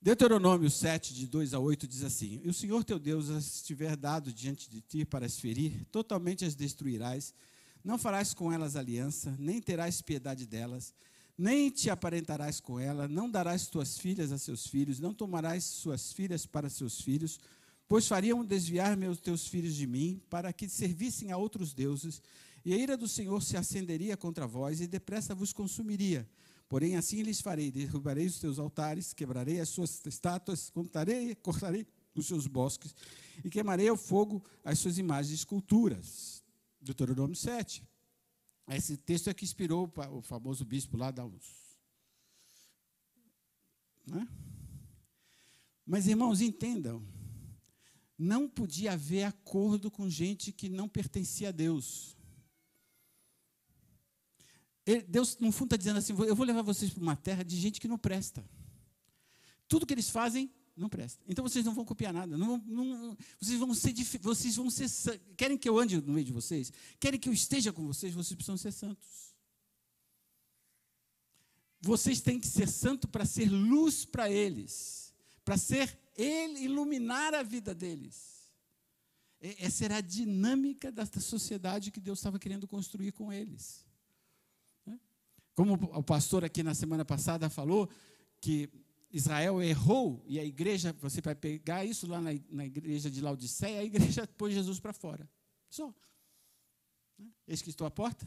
[0.00, 3.96] Deuteronômio 7, de 2 a 8, diz assim: E o Senhor teu Deus as estiver
[3.96, 7.34] dado diante de ti para as ferir, totalmente as destruirás,
[7.82, 10.94] não farás com elas aliança, nem terás piedade delas,
[11.36, 16.12] nem te aparentarás com ela, não darás tuas filhas a seus filhos, não tomarás suas
[16.12, 17.40] filhas para seus filhos,
[17.88, 22.22] pois fariam desviar meus teus filhos de mim, para que servissem a outros deuses,
[22.64, 26.28] e a ira do Senhor se acenderia contra vós, e depressa vos consumiria.
[26.68, 32.26] Porém, assim lhes farei: derrubarei os teus altares, quebrarei as suas estátuas, cortarei, cortarei os
[32.26, 32.94] seus bosques
[33.44, 36.44] e queimarei ao fogo as suas imagens de esculturas.
[36.80, 37.82] Deuteronômio 7.
[38.70, 41.78] Esse texto é que inspirou o famoso bispo lá da US.
[44.06, 44.28] Né?
[45.86, 47.02] Mas, irmãos, entendam:
[48.18, 52.17] não podia haver acordo com gente que não pertencia a Deus.
[54.96, 57.80] Deus, no fundo, está dizendo assim: eu vou levar vocês para uma terra de gente
[57.80, 58.44] que não presta.
[59.68, 61.22] Tudo que eles fazem não presta.
[61.28, 62.38] Então vocês não vão copiar nada.
[62.38, 64.88] Não, não, vocês vão ser vocês vão ser
[65.36, 68.34] querem que eu ande no meio de vocês, querem que eu esteja com vocês, vocês
[68.34, 69.34] precisam ser santos.
[71.80, 75.14] Vocês têm que ser santo para ser luz para eles,
[75.44, 78.38] para ser ele iluminar a vida deles.
[79.40, 83.87] Essa era a dinâmica da sociedade que Deus estava querendo construir com eles.
[85.58, 87.90] Como o pastor aqui na semana passada falou,
[88.40, 88.70] que
[89.10, 93.80] Israel errou e a igreja, você vai pegar isso lá na, na igreja de Laodiceia,
[93.80, 95.28] a igreja pôs Jesus para fora.
[95.68, 95.92] Só.
[97.18, 97.26] Né?
[97.44, 98.24] Eis que estou à porta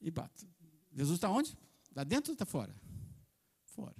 [0.00, 0.48] e bato.
[0.92, 1.56] Jesus está onde?
[1.88, 2.74] Está dentro ou está fora?
[3.66, 3.94] Fora.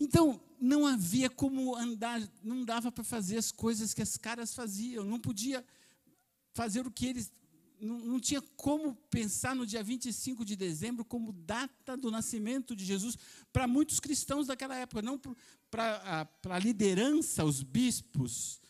[0.00, 5.04] Então, não havia como andar, não dava para fazer as coisas que as caras faziam,
[5.04, 5.64] não podia
[6.56, 7.30] fazer o que eles.
[7.78, 13.18] Não, tinha como pensar no dia 25 de dezembro como data do nascimento de Jesus
[13.52, 15.20] para muitos cristãos daquela época, não
[15.70, 18.62] para a liderança, os bispos.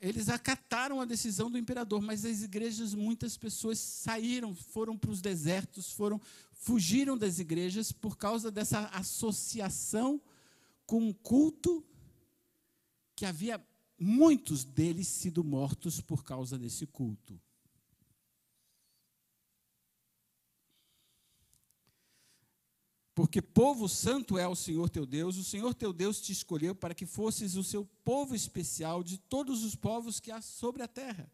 [0.00, 5.20] Eles acataram a decisão do imperador, mas as igrejas, muitas pessoas saíram, foram para os
[5.20, 6.20] desertos, foram,
[6.52, 10.20] fugiram das igrejas por causa dessa associação
[10.86, 11.84] com um culto
[13.16, 13.60] que havia
[13.98, 17.40] muitos deles sido mortos por causa desse culto.
[23.14, 26.94] Porque povo santo é o Senhor teu Deus, o Senhor teu Deus te escolheu para
[26.94, 31.30] que fosses o seu povo especial de todos os povos que há sobre a terra.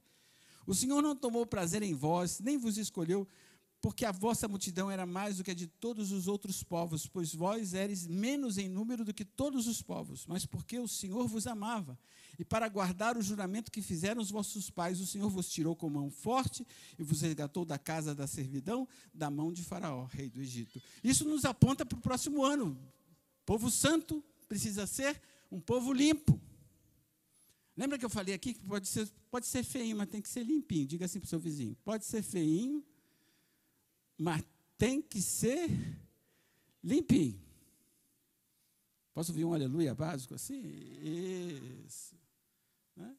[0.66, 3.26] O Senhor não tomou prazer em vós, nem vos escolheu
[3.80, 7.34] porque a vossa multidão era mais do que a de todos os outros povos, pois
[7.34, 11.46] vós eres menos em número do que todos os povos, mas porque o Senhor vos
[11.46, 11.98] amava.
[12.38, 15.88] E para guardar o juramento que fizeram os vossos pais, o Senhor vos tirou com
[15.88, 16.66] mão forte
[16.98, 20.80] e vos resgatou da casa da servidão, da mão de Faraó, rei do Egito.
[21.02, 22.78] Isso nos aponta para o próximo ano.
[23.46, 25.20] Povo santo precisa ser
[25.50, 26.40] um povo limpo.
[27.76, 30.42] Lembra que eu falei aqui que pode ser, pode ser feinho, mas tem que ser
[30.42, 30.86] limpinho.
[30.86, 32.84] Diga assim para o seu vizinho: pode ser feinho,
[34.20, 34.44] mas
[34.76, 35.70] tem que ser
[36.84, 37.40] limpinho.
[39.14, 40.60] Posso ouvir um aleluia básico assim?
[41.82, 42.14] Isso.
[42.94, 43.16] Né?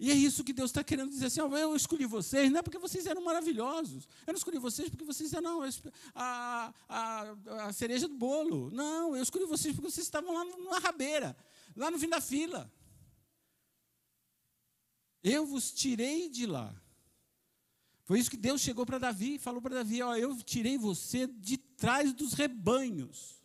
[0.00, 2.78] E é isso que Deus está querendo dizer assim: eu escolhi vocês, não é porque
[2.78, 4.08] vocês eram maravilhosos.
[4.26, 5.62] Eu não escolhi vocês porque vocês eram
[6.16, 7.30] a, a,
[7.68, 8.72] a cereja do bolo.
[8.72, 11.36] Não, eu escolhi vocês porque vocês estavam lá na rabeira.
[11.76, 12.70] lá no fim da fila.
[15.22, 16.81] Eu vos tirei de lá.
[18.12, 21.26] Foi isso que Deus chegou para Davi e falou para Davi: ó, Eu tirei você
[21.26, 23.42] de trás dos rebanhos.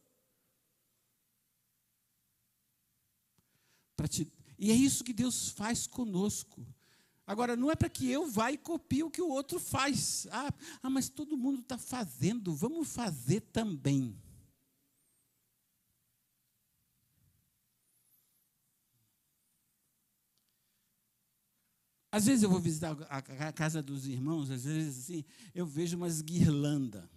[4.10, 4.30] Te...
[4.60, 6.68] E é isso que Deus faz conosco.
[7.26, 10.28] Agora, não é para que eu vá e copie o que o outro faz.
[10.32, 10.54] Ah,
[10.84, 14.22] ah mas todo mundo está fazendo, vamos fazer também.
[22.18, 26.20] Às vezes eu vou visitar a casa dos irmãos, às vezes assim, eu vejo umas
[26.20, 27.08] guirlanda.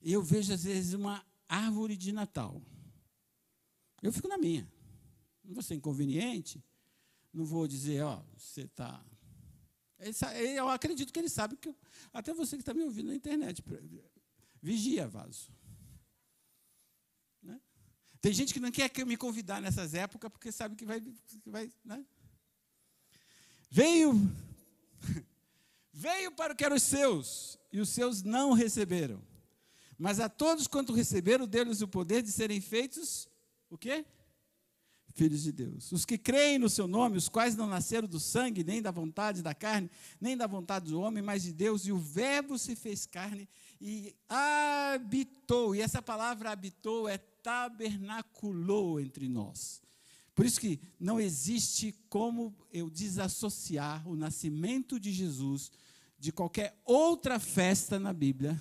[0.00, 2.62] E eu vejo às vezes uma árvore de Natal.
[4.00, 4.70] Eu fico na minha.
[5.42, 6.62] Não vou ser inconveniente,
[7.32, 9.04] não vou dizer, ó, você está.
[10.54, 11.68] Eu acredito que ele sabe que.
[11.68, 11.76] Eu,
[12.12, 13.60] até você que está me ouvindo na internet.
[14.62, 15.50] Vigia, vaso.
[18.20, 21.00] Tem gente que não quer me convidar nessas épocas porque sabe que vai.
[21.00, 22.04] Que vai né?
[23.70, 24.14] Veio.
[25.92, 29.20] Veio para o que eram os seus, e os seus não receberam.
[29.98, 33.28] Mas a todos quanto receberam, deu-lhes o poder de serem feitos
[33.68, 34.04] o quê?
[35.12, 35.92] Filhos de Deus.
[35.92, 39.42] Os que creem no seu nome, os quais não nasceram do sangue, nem da vontade
[39.42, 39.90] da carne,
[40.20, 43.48] nem da vontade do homem, mas de Deus, e o Verbo se fez carne
[43.80, 45.74] e habitou.
[45.74, 49.80] E essa palavra habitou é tabernaculou entre nós.
[50.34, 55.70] Por isso que não existe como eu desassociar o nascimento de Jesus
[56.18, 58.60] de qualquer outra festa na Bíblia,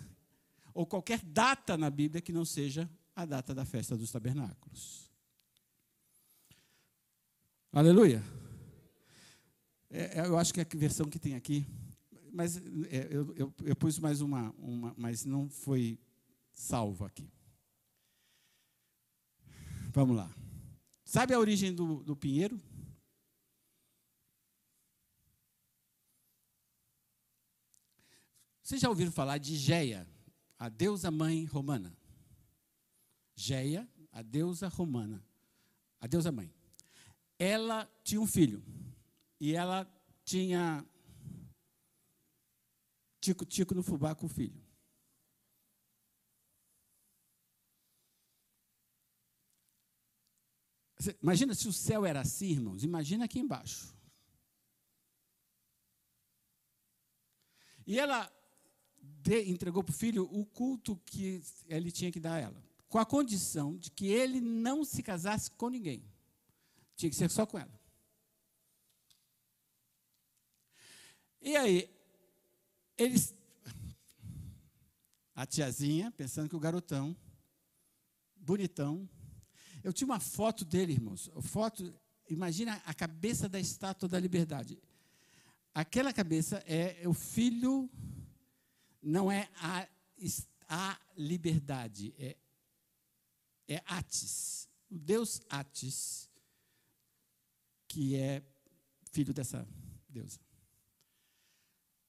[0.73, 5.11] ou qualquer data na Bíblia que não seja a data da festa dos tabernáculos.
[7.71, 8.23] Aleluia.
[9.89, 11.65] É, é eu acho que é a versão que tem aqui,
[12.31, 12.57] mas
[12.89, 15.99] é, eu, eu, eu pus mais uma, uma, mas não foi
[16.51, 17.29] salvo aqui.
[19.91, 20.29] Vamos lá.
[21.03, 22.59] Sabe a origem do, do pinheiro?
[28.61, 30.07] Vocês já ouviram falar de Geia,
[30.59, 31.97] a deusa mãe romana?
[33.35, 35.25] Geia, a deusa romana,
[35.99, 36.53] a deusa mãe.
[37.39, 38.63] Ela tinha um filho
[39.39, 39.91] e ela
[40.23, 40.85] tinha
[43.19, 44.58] tico-tico no fubá com o filho.
[51.21, 52.83] Imagina se o céu era assim, irmãos.
[52.83, 53.95] Imagina aqui embaixo.
[57.87, 58.31] E ela
[59.47, 63.05] entregou para o filho o culto que ele tinha que dar a ela, com a
[63.05, 66.03] condição de que ele não se casasse com ninguém.
[66.95, 67.79] Tinha que ser só com ela.
[71.41, 71.89] E aí,
[72.97, 73.33] eles.
[75.33, 77.15] A tiazinha, pensando que o garotão,
[78.35, 79.09] bonitão,
[79.83, 81.29] eu tinha uma foto dele, irmãos.
[81.41, 81.93] Foto,
[82.27, 84.77] imagina a cabeça da estátua da liberdade.
[85.73, 87.89] Aquela cabeça é o filho,
[89.01, 89.87] não é a,
[90.67, 92.35] a liberdade, é,
[93.67, 96.29] é Atis, o Deus Atis,
[97.87, 98.43] que é
[99.11, 99.67] filho dessa
[100.07, 100.39] deusa.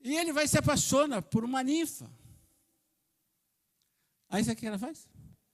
[0.01, 2.11] E ele vai se apaixona por uma ninfa.
[4.29, 5.09] Aí sabe o que ela faz?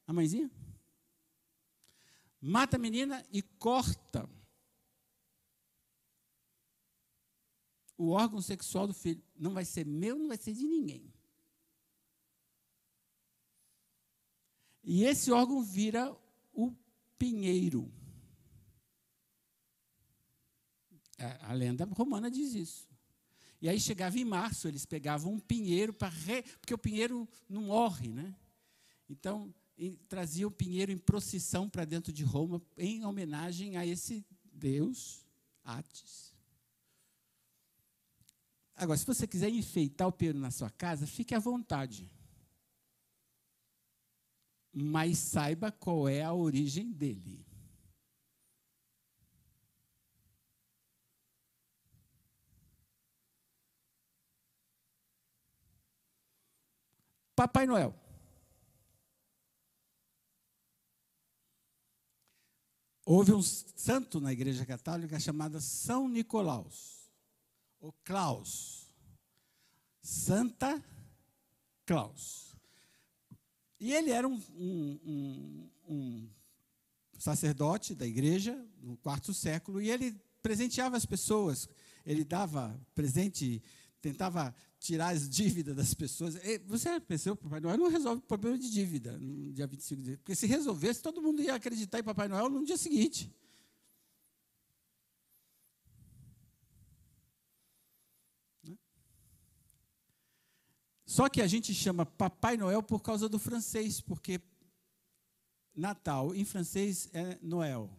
[0.06, 0.50] A mãezinha?
[2.47, 4.28] Mata a menina e corta
[7.99, 9.22] o órgão sexual do filho.
[9.36, 11.12] Não vai ser meu, não vai ser de ninguém.
[14.84, 16.16] E esse órgão vira
[16.53, 16.72] o
[17.18, 17.92] pinheiro.
[21.40, 22.88] A, lenda romana diz isso.
[23.61, 26.09] E aí chegava em março, eles pegavam um pinheiro para.
[26.09, 26.42] Re...
[26.42, 28.36] Porque o pinheiro não morre, né?
[29.09, 29.53] Então,
[30.08, 35.26] trazia o pinheiro em procissão para dentro de Roma, em homenagem a esse Deus,
[35.62, 36.34] Atis.
[38.74, 42.10] Agora, se você quiser enfeitar o pinheiro na sua casa, fique à vontade.
[44.72, 47.46] Mas saiba qual é a origem dele.
[57.34, 58.05] Papai Noel.
[63.09, 67.09] Houve um santo na Igreja Católica chamado São Nicolaus,
[67.80, 68.88] ou Klaus.
[70.02, 70.84] Santa
[71.86, 72.57] Klaus.
[73.78, 76.28] E ele era um, um, um, um
[77.16, 81.68] sacerdote da igreja no quarto século e ele presenteava as pessoas.
[82.04, 83.62] Ele dava presente,
[84.00, 84.52] tentava
[84.87, 86.34] tirar as dívidas das pessoas.
[86.66, 90.16] Você pensou que Papai Noel não resolve o problema de dívida no dia 25 de
[90.18, 93.34] Porque se resolvesse, todo mundo ia acreditar em Papai Noel no dia seguinte.
[98.62, 98.78] Né?
[101.05, 104.41] Só que a gente chama Papai Noel por causa do francês, porque
[105.74, 107.91] Natal em francês é Noel.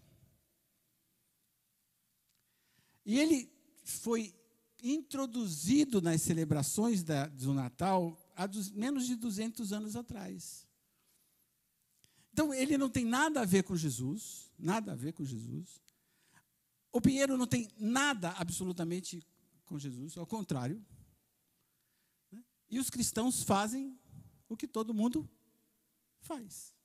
[3.05, 3.51] E ele
[3.83, 4.36] foi
[4.81, 10.67] introduzido nas celebrações da, do Natal há dos, menos de 200 anos atrás.
[12.31, 15.81] Então, ele não tem nada a ver com Jesus, nada a ver com Jesus.
[16.91, 19.25] O pinheiro não tem nada absolutamente
[19.65, 20.83] com Jesus, ao contrário.
[22.69, 23.97] E os cristãos fazem
[24.47, 25.29] o que todo mundo
[26.21, 26.75] faz.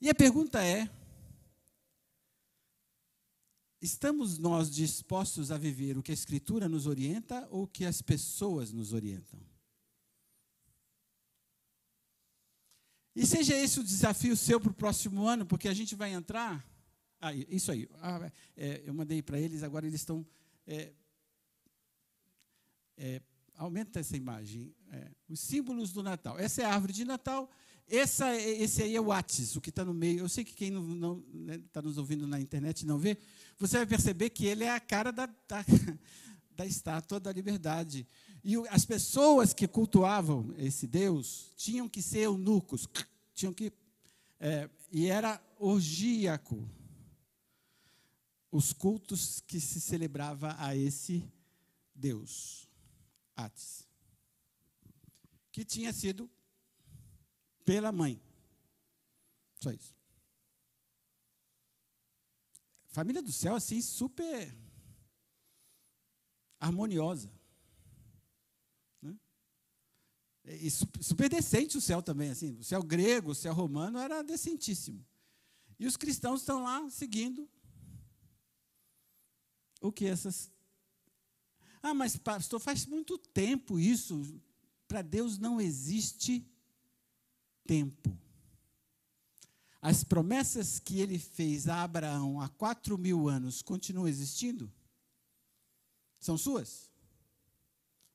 [0.00, 0.90] E a pergunta é:
[3.84, 8.00] Estamos nós dispostos a viver o que a Escritura nos orienta ou o que as
[8.00, 9.38] pessoas nos orientam?
[13.14, 16.66] E seja esse o desafio seu para o próximo ano, porque a gente vai entrar.
[17.20, 17.86] Ah, isso aí.
[18.00, 20.26] Ah, é, eu mandei para eles, agora eles estão.
[20.66, 20.90] É,
[22.96, 23.20] é,
[23.54, 24.74] aumenta essa imagem.
[24.92, 26.38] É, os símbolos do Natal.
[26.38, 27.50] Essa é a árvore de Natal.
[27.88, 30.20] Essa, esse aí é o Whats, o que está no meio.
[30.20, 31.22] Eu sei que quem não
[31.66, 33.18] está né, nos ouvindo na internet não vê,
[33.58, 35.64] você vai perceber que ele é a cara da, da,
[36.56, 38.06] da estátua da liberdade.
[38.42, 42.88] E as pessoas que cultuavam esse Deus tinham que ser eunucos,
[43.34, 43.72] tinham que.
[44.40, 46.68] É, e era orgíaco
[48.50, 51.28] os cultos que se celebrava a esse
[51.92, 52.68] Deus,
[53.34, 53.84] Atis,
[55.50, 56.30] que tinha sido
[57.64, 58.20] pela mãe.
[59.60, 59.94] Só isso.
[62.88, 64.54] Família do céu, assim, super
[66.60, 67.32] harmoniosa.
[69.02, 69.18] Né?
[70.44, 72.56] E super decente o céu também, assim.
[72.58, 75.04] O céu grego, o céu romano era decentíssimo.
[75.78, 77.48] E os cristãos estão lá seguindo
[79.80, 80.50] o que essas.
[81.82, 84.40] Ah, mas pastor, faz muito tempo isso.
[84.86, 86.46] Para Deus não existe
[87.66, 88.16] tempo.
[89.80, 94.72] As promessas que ele fez a Abraão há quatro mil anos continuam existindo?
[96.18, 96.90] São suas?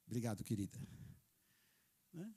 [0.07, 0.79] Obrigado, querida.
[2.11, 2.33] Né?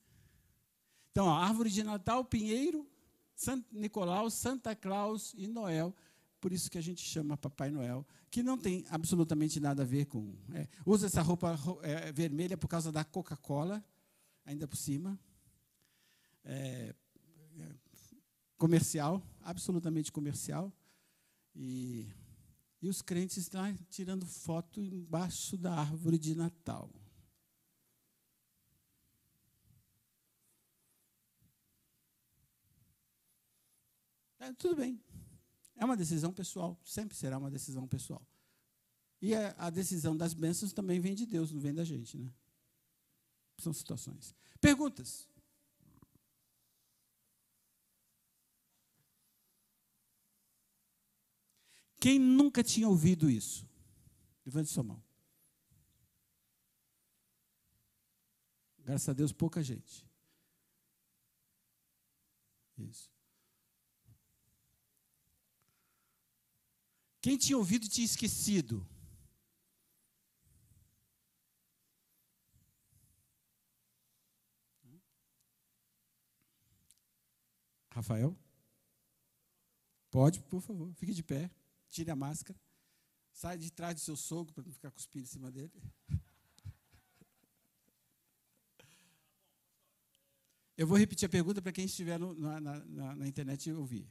[1.10, 2.86] Então, a árvore de Natal, Pinheiro,
[3.34, 5.96] Santo Nicolau, Santa Claus e Noel.
[6.38, 10.06] Por isso que a gente chama Papai Noel, que não tem absolutamente nada a ver
[10.06, 10.34] com.
[10.52, 13.82] É, usa essa roupa é, vermelha por causa da Coca-Cola,
[14.44, 15.18] ainda por cima.
[16.44, 16.94] É,
[18.62, 20.72] comercial, absolutamente comercial.
[21.52, 22.06] E,
[22.80, 26.88] e os crentes estão tirando foto embaixo da árvore de Natal.
[34.38, 35.02] É, tudo bem.
[35.74, 38.24] É uma decisão pessoal, sempre será uma decisão pessoal.
[39.20, 42.32] E a, a, decisão das bênçãos também vem de Deus, não vem da gente, né?
[43.58, 44.36] São situações.
[44.60, 45.28] Perguntas?
[52.02, 53.64] Quem nunca tinha ouvido isso?
[54.44, 55.00] Levante sua mão.
[58.80, 60.04] Graças a Deus, pouca gente.
[62.76, 63.08] Isso.
[67.20, 68.84] Quem tinha ouvido tinha esquecido.
[77.92, 78.36] Rafael?
[80.10, 81.48] Pode, por favor, fique de pé
[81.92, 82.58] tire a máscara,
[83.32, 85.72] sai de trás do seu sogro para não ficar cuspindo em cima dele.
[90.76, 94.08] Eu vou repetir a pergunta para quem estiver no, na, na, na internet ouvir.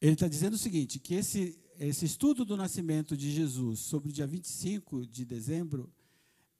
[0.00, 4.12] Ele está dizendo o seguinte: que esse, esse estudo do nascimento de Jesus sobre o
[4.12, 5.92] dia 25 de dezembro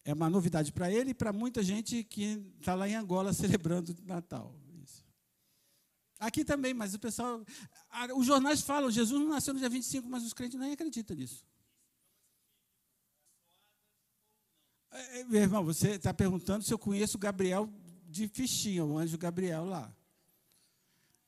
[0.04, 3.94] é uma novidade para ele e para muita gente que está lá em Angola celebrando
[4.02, 4.54] Natal.
[4.82, 5.04] Isso.
[6.18, 7.42] Aqui também, mas o pessoal.
[8.16, 11.44] Os jornais falam, Jesus não nasceu no dia 25, mas os crentes nem acreditam nisso.
[14.90, 17.72] É, é, meu irmão, você está perguntando se eu conheço o Gabriel
[18.08, 19.94] de fichinha, o anjo Gabriel lá.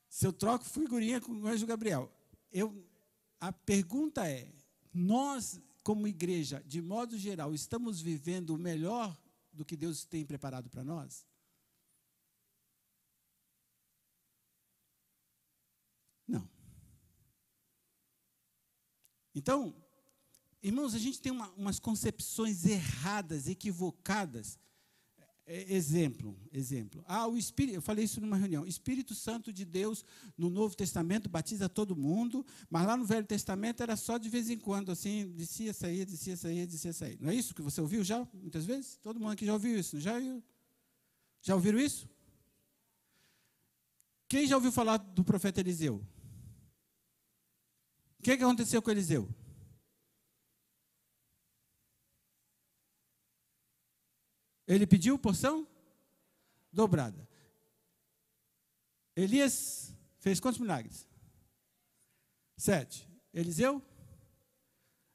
[0.09, 2.13] Se eu troco figurinha com o anjo Gabriel.
[2.51, 2.85] Eu,
[3.41, 4.53] a pergunta é:
[4.93, 9.17] nós como igreja, de modo geral, estamos vivendo o melhor
[9.53, 11.27] do que Deus tem preparado para nós?
[16.27, 16.49] Não.
[19.35, 19.75] Então,
[20.63, 24.59] irmãos, a gente tem uma, umas concepções erradas, equivocadas
[25.45, 27.05] é, exemplo, exemplo.
[27.07, 28.63] Ah, o Espírito, eu falei isso numa reunião.
[28.63, 30.05] O Espírito Santo de Deus
[30.39, 34.49] no Novo Testamento batiza todo mundo, mas lá no Velho Testamento era só de vez
[34.51, 37.19] em quando, assim, descia, saía, descia, saía, descia, saía.
[37.21, 38.99] Não é isso que você ouviu já, muitas vezes?
[39.03, 40.43] Todo mundo aqui já ouviu isso, já ouviu?
[41.41, 42.09] Já ouviram isso?
[44.29, 45.97] Quem já ouviu falar do profeta Eliseu?
[48.19, 49.29] O que, que aconteceu com Eliseu?
[54.73, 55.69] Ele pediu porção
[56.73, 57.29] dobrada.
[59.15, 61.07] Elias fez quantos milagres?
[62.57, 63.07] Sete.
[63.35, 63.83] Eliseu?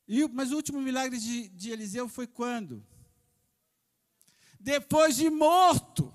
[0.08, 2.86] E, mas o último milagre de, de Eliseu foi quando?
[4.60, 6.14] Depois de morto.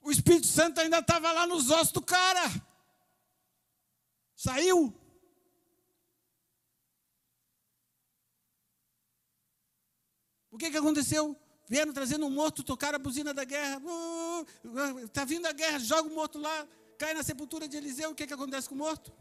[0.00, 2.50] O Espírito Santo ainda estava lá nos ossos do cara.
[4.34, 4.92] Saiu.
[10.50, 11.39] O que, que aconteceu?
[11.70, 13.80] Vieram trazendo um morto, tocaram a buzina da guerra.
[15.04, 16.66] Está uh, vindo a guerra, joga o morto lá,
[16.98, 18.10] cai na sepultura de Eliseu.
[18.10, 19.12] O que, que acontece com o morto?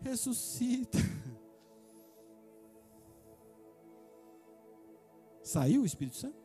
[0.00, 0.96] Ressuscita.
[5.44, 6.43] Saiu o Espírito Santo?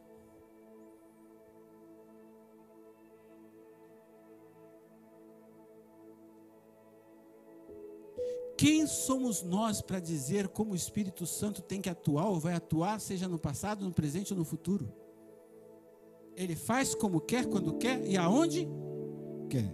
[8.59, 12.99] Quem somos nós para dizer como o Espírito Santo tem que atuar ou vai atuar,
[12.99, 14.91] seja no passado, no presente ou no futuro?
[16.35, 18.67] Ele faz como quer, quando quer e aonde
[19.49, 19.73] quer.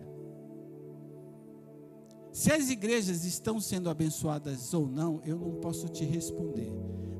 [2.32, 6.72] Se as igrejas estão sendo abençoadas ou não, eu não posso te responder.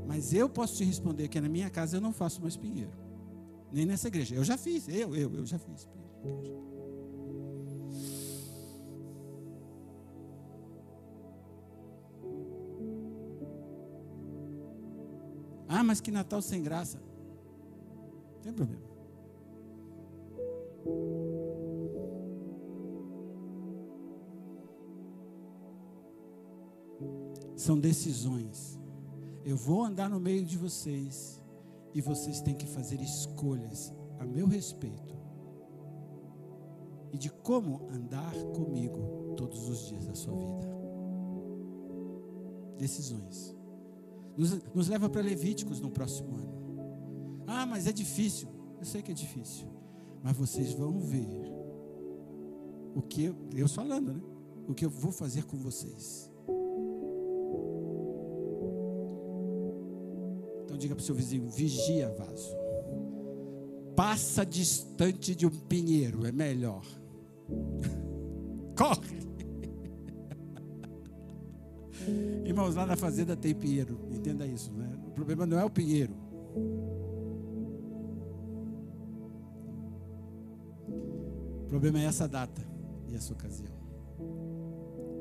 [0.06, 2.94] Mas eu posso te responder que na minha casa eu não faço mais pinheiro.
[3.72, 4.36] Nem nessa igreja.
[4.36, 5.90] Eu já fiz, eu, eu, eu já fiz.
[15.78, 17.02] Ah, mas que Natal sem graça.
[18.36, 18.82] Não tem problema.
[27.58, 28.80] São decisões.
[29.44, 31.44] Eu vou andar no meio de vocês
[31.94, 35.14] e vocês têm que fazer escolhas a meu respeito
[37.12, 40.74] e de como andar comigo todos os dias da sua vida.
[42.78, 43.55] Decisões
[44.38, 47.44] nos, nos leva para Levíticos no próximo ano.
[47.48, 48.50] Ah, mas é difícil.
[48.80, 49.68] Eu sei que é difícil.
[50.24, 51.54] Mas vocês vão ver
[52.96, 54.22] o que eu, eu falando, né?
[54.68, 56.32] O que eu vou fazer com vocês.
[60.64, 62.56] Então diga para o seu vizinho: vigia vaso.
[63.96, 66.84] Passa distante de um pinheiro, é melhor.
[68.76, 69.25] Corre.
[72.56, 74.90] Irmãos, lá na fazenda tem pinheiro, entenda isso, né?
[75.08, 76.14] O problema não é o pinheiro.
[81.64, 82.66] O problema é essa data
[83.10, 83.74] e essa ocasião.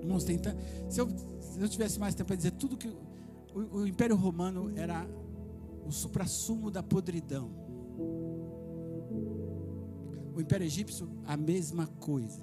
[0.00, 0.56] Irmãos, tenta,
[0.88, 1.08] se, eu,
[1.40, 2.86] se eu tivesse mais tempo para dizer tudo que
[3.52, 5.04] o, o Império Romano era
[5.84, 7.50] o suprassumo da podridão.
[10.36, 12.40] O Império Egípcio, a mesma coisa.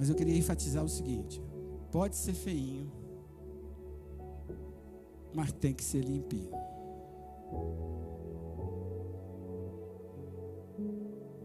[0.00, 1.42] Mas eu queria enfatizar o seguinte:
[1.92, 2.90] pode ser feinho,
[5.34, 6.50] mas tem que ser limpinho.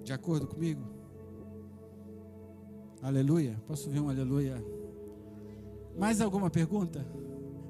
[0.05, 0.81] De acordo comigo?
[3.01, 3.61] Aleluia.
[3.67, 4.63] Posso ver um aleluia?
[5.97, 7.05] Mais alguma pergunta?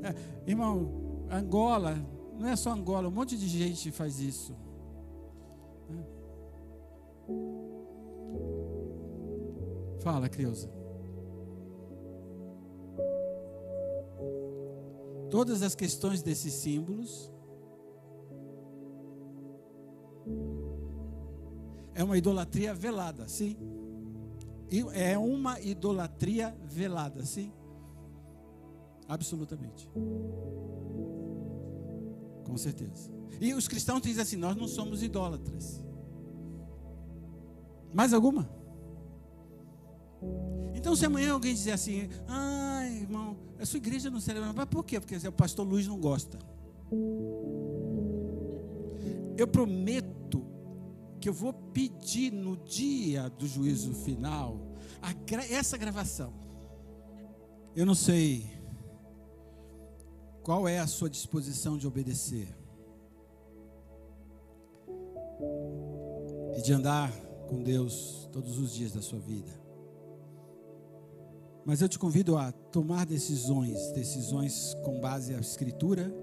[0.03, 0.13] É,
[0.51, 1.97] irmão, Angola,
[2.37, 4.55] não é só Angola, um monte de gente faz isso.
[10.05, 10.69] Fala, Creuza.
[15.31, 17.33] Todas as questões desses símbolos
[21.95, 23.57] é uma idolatria velada, sim.
[24.93, 27.51] É uma idolatria velada, sim.
[29.07, 29.89] Absolutamente.
[32.43, 33.11] Com certeza.
[33.41, 35.83] E os cristãos dizem assim: nós não somos idólatras.
[37.91, 38.64] Mais alguma?
[40.95, 44.81] Então, se amanhã alguém dizer assim, ah, irmão, a sua igreja não celebra, mas por
[44.81, 44.97] quê?
[44.97, 46.39] Porque o pastor Luiz não gosta.
[49.37, 50.47] Eu prometo
[51.19, 54.73] que eu vou pedir no dia do juízo final
[55.51, 56.33] essa gravação.
[57.75, 58.49] Eu não sei
[60.43, 62.47] qual é a sua disposição de obedecer
[66.55, 67.11] e de andar
[67.49, 69.64] com Deus todos os dias da sua vida.
[71.65, 76.13] Mas eu te convido a tomar decisões, decisões com base na Escritura.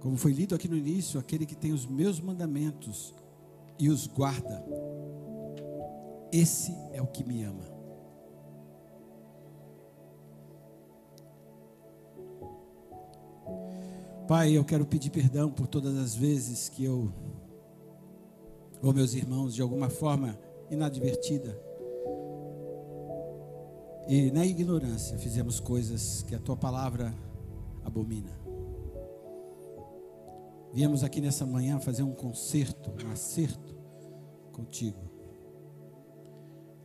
[0.00, 3.14] Como foi lido aqui no início, aquele que tem os meus mandamentos
[3.78, 4.64] e os guarda,
[6.32, 7.70] esse é o que me ama.
[14.26, 17.12] Pai, eu quero pedir perdão por todas as vezes que eu,
[18.82, 20.38] ou meus irmãos, de alguma forma
[20.70, 21.60] inadvertida,
[24.08, 27.14] e na ignorância fizemos coisas que a tua palavra
[27.84, 28.30] abomina.
[30.72, 33.76] Viemos aqui nessa manhã fazer um concerto, um acerto
[34.52, 34.98] contigo.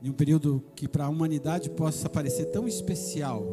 [0.02, 3.44] Em um período que para a humanidade possa parecer tão especial,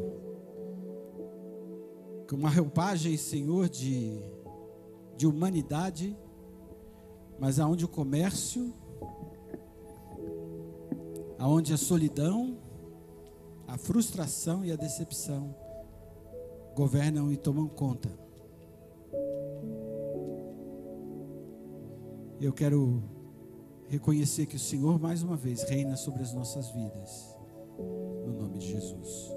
[2.28, 4.18] com uma roupagem, Senhor, de,
[5.16, 6.16] de humanidade,
[7.38, 8.74] mas aonde o comércio,
[11.38, 12.58] aonde a solidão,
[13.74, 15.52] a frustração e a decepção
[16.76, 18.08] governam e tomam conta.
[22.40, 23.02] Eu quero
[23.88, 27.36] reconhecer que o Senhor mais uma vez reina sobre as nossas vidas.
[28.24, 29.32] No nome de Jesus.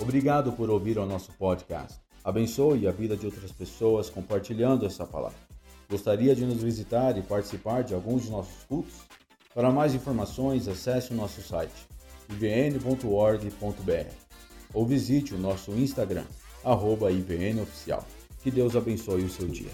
[0.00, 2.07] Obrigado por ouvir o nosso podcast.
[2.28, 5.38] Abençoe a vida de outras pessoas compartilhando essa palavra.
[5.88, 8.92] Gostaria de nos visitar e participar de alguns de nossos cultos?
[9.54, 11.88] Para mais informações, acesse o nosso site
[12.28, 14.12] ivn.org.br
[14.74, 16.26] ou visite o nosso Instagram,
[16.62, 18.04] arroba IVNOficial.
[18.42, 19.70] Que Deus abençoe o seu dia.